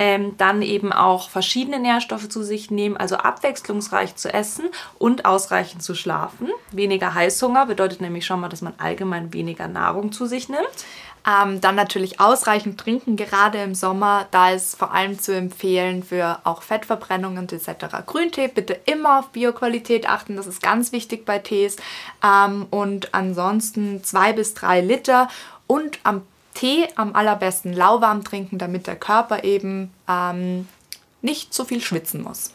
ähm, 0.00 0.34
dann 0.38 0.62
eben 0.62 0.94
auch 0.94 1.28
verschiedene 1.28 1.78
Nährstoffe 1.78 2.30
zu 2.30 2.42
sich 2.42 2.70
nehmen, 2.70 2.96
also 2.96 3.16
abwechslungsreich 3.16 4.16
zu 4.16 4.32
essen 4.32 4.64
und 4.98 5.26
ausreichend 5.26 5.82
zu 5.82 5.94
schlafen. 5.94 6.48
Weniger 6.72 7.12
Heißhunger 7.14 7.66
bedeutet 7.66 8.00
nämlich 8.00 8.24
schon 8.24 8.40
mal, 8.40 8.48
dass 8.48 8.62
man 8.62 8.72
allgemein 8.78 9.34
weniger 9.34 9.68
Nahrung 9.68 10.10
zu 10.10 10.24
sich 10.24 10.48
nimmt. 10.48 10.66
Ähm, 11.28 11.60
dann 11.60 11.74
natürlich 11.74 12.18
ausreichend 12.18 12.80
trinken, 12.80 13.16
gerade 13.16 13.62
im 13.62 13.74
Sommer. 13.74 14.26
Da 14.30 14.52
ist 14.52 14.78
vor 14.78 14.94
allem 14.94 15.18
zu 15.18 15.36
empfehlen 15.36 16.02
für 16.02 16.38
auch 16.44 16.62
Fettverbrennungen 16.62 17.46
etc. 17.46 17.96
Grüntee, 18.06 18.48
bitte 18.48 18.80
immer 18.86 19.18
auf 19.18 19.28
Bioqualität 19.28 20.08
achten, 20.08 20.36
das 20.36 20.46
ist 20.46 20.62
ganz 20.62 20.92
wichtig 20.92 21.26
bei 21.26 21.38
Tees. 21.38 21.76
Ähm, 22.24 22.68
und 22.70 23.12
ansonsten 23.12 24.02
zwei 24.02 24.32
bis 24.32 24.54
drei 24.54 24.80
Liter 24.80 25.28
und 25.66 25.98
am 26.04 26.22
Tee 26.54 26.88
am 26.96 27.14
allerbesten 27.14 27.72
lauwarm 27.72 28.24
trinken, 28.24 28.58
damit 28.58 28.86
der 28.86 28.96
Körper 28.96 29.44
eben 29.44 29.92
ähm, 30.08 30.68
nicht 31.22 31.54
so 31.54 31.64
viel 31.64 31.80
schwitzen 31.80 32.22
muss. 32.22 32.52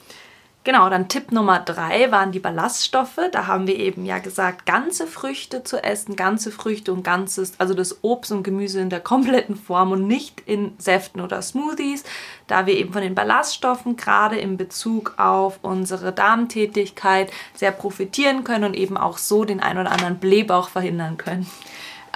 Genau, 0.66 0.90
dann 0.90 1.10
Tipp 1.10 1.32
Nummer 1.32 1.60
drei 1.60 2.12
waren 2.12 2.32
die 2.32 2.40
Ballaststoffe. 2.40 3.20
Da 3.32 3.46
haben 3.46 3.68
wir 3.68 3.78
eben 3.78 4.04
ja 4.04 4.18
gesagt, 4.18 4.66
ganze 4.66 5.06
Früchte 5.06 5.64
zu 5.64 5.84
essen, 5.84 6.16
ganze 6.16 6.52
Früchte 6.52 6.92
und 6.92 7.04
ganzes, 7.04 7.54
also 7.60 7.76
das 7.76 8.04
Obst 8.04 8.32
und 8.32 8.42
Gemüse 8.42 8.82
in 8.82 8.90
der 8.90 9.00
kompletten 9.00 9.58
Form 9.58 9.92
und 9.92 10.08
nicht 10.08 10.42
in 10.48 10.74
Säften 10.80 11.22
oder 11.22 11.44
Smoothies, 11.44 12.04
da 12.48 12.66
wir 12.66 12.76
eben 12.76 12.94
von 12.94 13.04
den 13.04 13.14
Ballaststoffen 13.14 13.96
gerade 13.96 14.40
in 14.40 14.58
Bezug 14.58 15.14
auf 15.18 15.60
unsere 15.62 16.12
Darmtätigkeit 16.12 17.32
sehr 17.54 17.72
profitieren 17.72 18.44
können 18.44 18.64
und 18.64 18.74
eben 18.76 18.98
auch 18.98 19.20
so 19.20 19.46
den 19.46 19.60
ein 19.60 19.78
oder 19.78 19.92
anderen 19.92 20.18
Blähbauch 20.18 20.70
verhindern 20.70 21.18
können. 21.18 21.46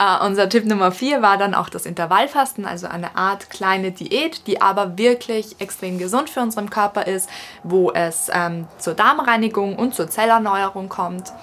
Uh, 0.01 0.25
unser 0.25 0.47
Tipp 0.47 0.65
Nummer 0.65 0.93
vier 0.93 1.21
war 1.21 1.37
dann 1.37 1.53
auch 1.53 1.67
das 1.67 1.85
Intervallfasten, 1.85 2.65
also 2.65 2.87
eine 2.87 3.17
Art 3.17 3.49
kleine 3.49 3.91
Diät, 3.91 4.47
die 4.47 4.61
aber 4.61 4.97
wirklich 4.97 5.59
extrem 5.59 5.97
gesund 5.97 6.29
für 6.29 6.39
unseren 6.39 6.69
Körper 6.69 7.05
ist, 7.05 7.29
wo 7.63 7.91
es 7.91 8.31
ähm, 8.33 8.65
zur 8.77 8.93
Darmreinigung 8.93 9.75
und 9.75 9.93
zur 9.93 10.09
Zellerneuerung 10.09 10.87
kommt. 10.87 11.33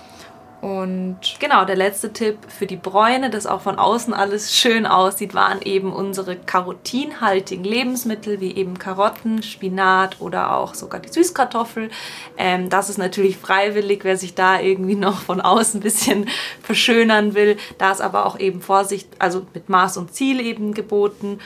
Und 0.62 1.18
genau, 1.38 1.64
der 1.66 1.76
letzte 1.76 2.12
Tipp 2.12 2.38
für 2.48 2.66
die 2.66 2.76
Bräune, 2.76 3.28
dass 3.28 3.46
auch 3.46 3.60
von 3.60 3.78
außen 3.78 4.14
alles 4.14 4.56
schön 4.56 4.86
aussieht, 4.86 5.34
waren 5.34 5.60
eben 5.62 5.92
unsere 5.92 6.34
karotinhaltigen 6.34 7.64
Lebensmittel, 7.64 8.40
wie 8.40 8.56
eben 8.56 8.78
Karotten, 8.78 9.42
Spinat 9.42 10.20
oder 10.20 10.56
auch 10.56 10.74
sogar 10.74 11.00
die 11.00 11.10
Süßkartoffel. 11.10 11.90
Ähm, 12.38 12.70
das 12.70 12.88
ist 12.88 12.96
natürlich 12.96 13.36
freiwillig, 13.36 14.02
wer 14.04 14.16
sich 14.16 14.34
da 14.34 14.58
irgendwie 14.58 14.96
noch 14.96 15.20
von 15.20 15.40
außen 15.42 15.80
ein 15.80 15.82
bisschen 15.82 16.28
verschönern 16.62 17.34
will. 17.34 17.58
Da 17.76 17.92
ist 17.92 18.00
aber 18.00 18.24
auch 18.24 18.38
eben 18.38 18.62
Vorsicht, 18.62 19.08
also 19.18 19.46
mit 19.52 19.68
Maß 19.68 19.98
und 19.98 20.14
Ziel 20.14 20.40
eben 20.40 20.72
geboten. 20.72 21.38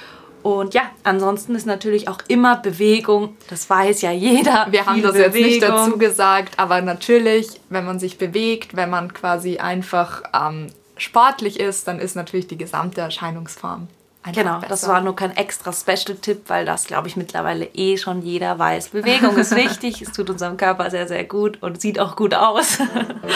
Und 0.42 0.74
ja, 0.74 0.82
ansonsten 1.04 1.54
ist 1.54 1.66
natürlich 1.66 2.08
auch 2.08 2.18
immer 2.28 2.56
Bewegung. 2.56 3.36
Das 3.48 3.68
weiß 3.68 4.02
ja 4.02 4.12
jeder. 4.12 4.66
Wir 4.70 4.86
haben 4.86 5.02
das 5.02 5.12
Bewegung. 5.12 5.34
jetzt 5.34 5.46
nicht 5.46 5.62
dazu 5.62 5.98
gesagt, 5.98 6.58
aber 6.58 6.80
natürlich, 6.80 7.60
wenn 7.68 7.84
man 7.84 7.98
sich 7.98 8.18
bewegt, 8.18 8.76
wenn 8.76 8.90
man 8.90 9.12
quasi 9.12 9.58
einfach 9.58 10.22
ähm, 10.34 10.68
sportlich 10.96 11.60
ist, 11.60 11.88
dann 11.88 11.98
ist 11.98 12.16
natürlich 12.16 12.46
die 12.46 12.58
gesamte 12.58 13.00
Erscheinungsform. 13.00 13.88
Genau, 14.34 14.56
besser. 14.56 14.68
das 14.68 14.86
war 14.86 15.00
nur 15.00 15.16
kein 15.16 15.34
extra 15.34 15.72
Special-Tipp, 15.72 16.42
weil 16.48 16.66
das, 16.66 16.84
glaube 16.84 17.08
ich, 17.08 17.16
mittlerweile 17.16 17.64
eh 17.72 17.96
schon 17.96 18.20
jeder 18.20 18.58
weiß. 18.58 18.90
Bewegung 18.90 19.36
ist 19.38 19.56
wichtig, 19.56 20.02
es 20.02 20.12
tut 20.12 20.28
unserem 20.28 20.58
Körper 20.58 20.90
sehr, 20.90 21.08
sehr 21.08 21.24
gut 21.24 21.62
und 21.62 21.80
sieht 21.80 21.98
auch 21.98 22.16
gut 22.16 22.34
aus. 22.34 22.78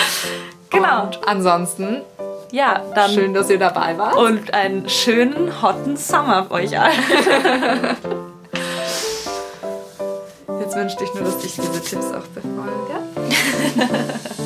genau. 0.71 1.05
Und 1.05 1.27
ansonsten 1.27 2.03
ja, 2.55 2.83
dann. 2.95 3.11
Schön, 3.11 3.35
dass 3.35 3.51
ihr 3.51 3.59
dabei 3.59 3.99
wart. 3.99 4.17
Und 4.17 4.55
einen 4.55 4.89
schönen, 4.89 5.61
hotten 5.61 5.97
Summer 5.97 6.45
für 6.45 6.53
euch 6.53 6.79
allen. 6.79 6.95
Jetzt 10.61 10.77
wünschte 10.77 11.03
ich 11.05 11.13
nur, 11.15 11.25
dass 11.25 11.39
dich 11.39 11.57
diese 11.57 11.83
Tipps 11.83 12.13
auch 12.13 12.27
befolgen. 12.29 12.71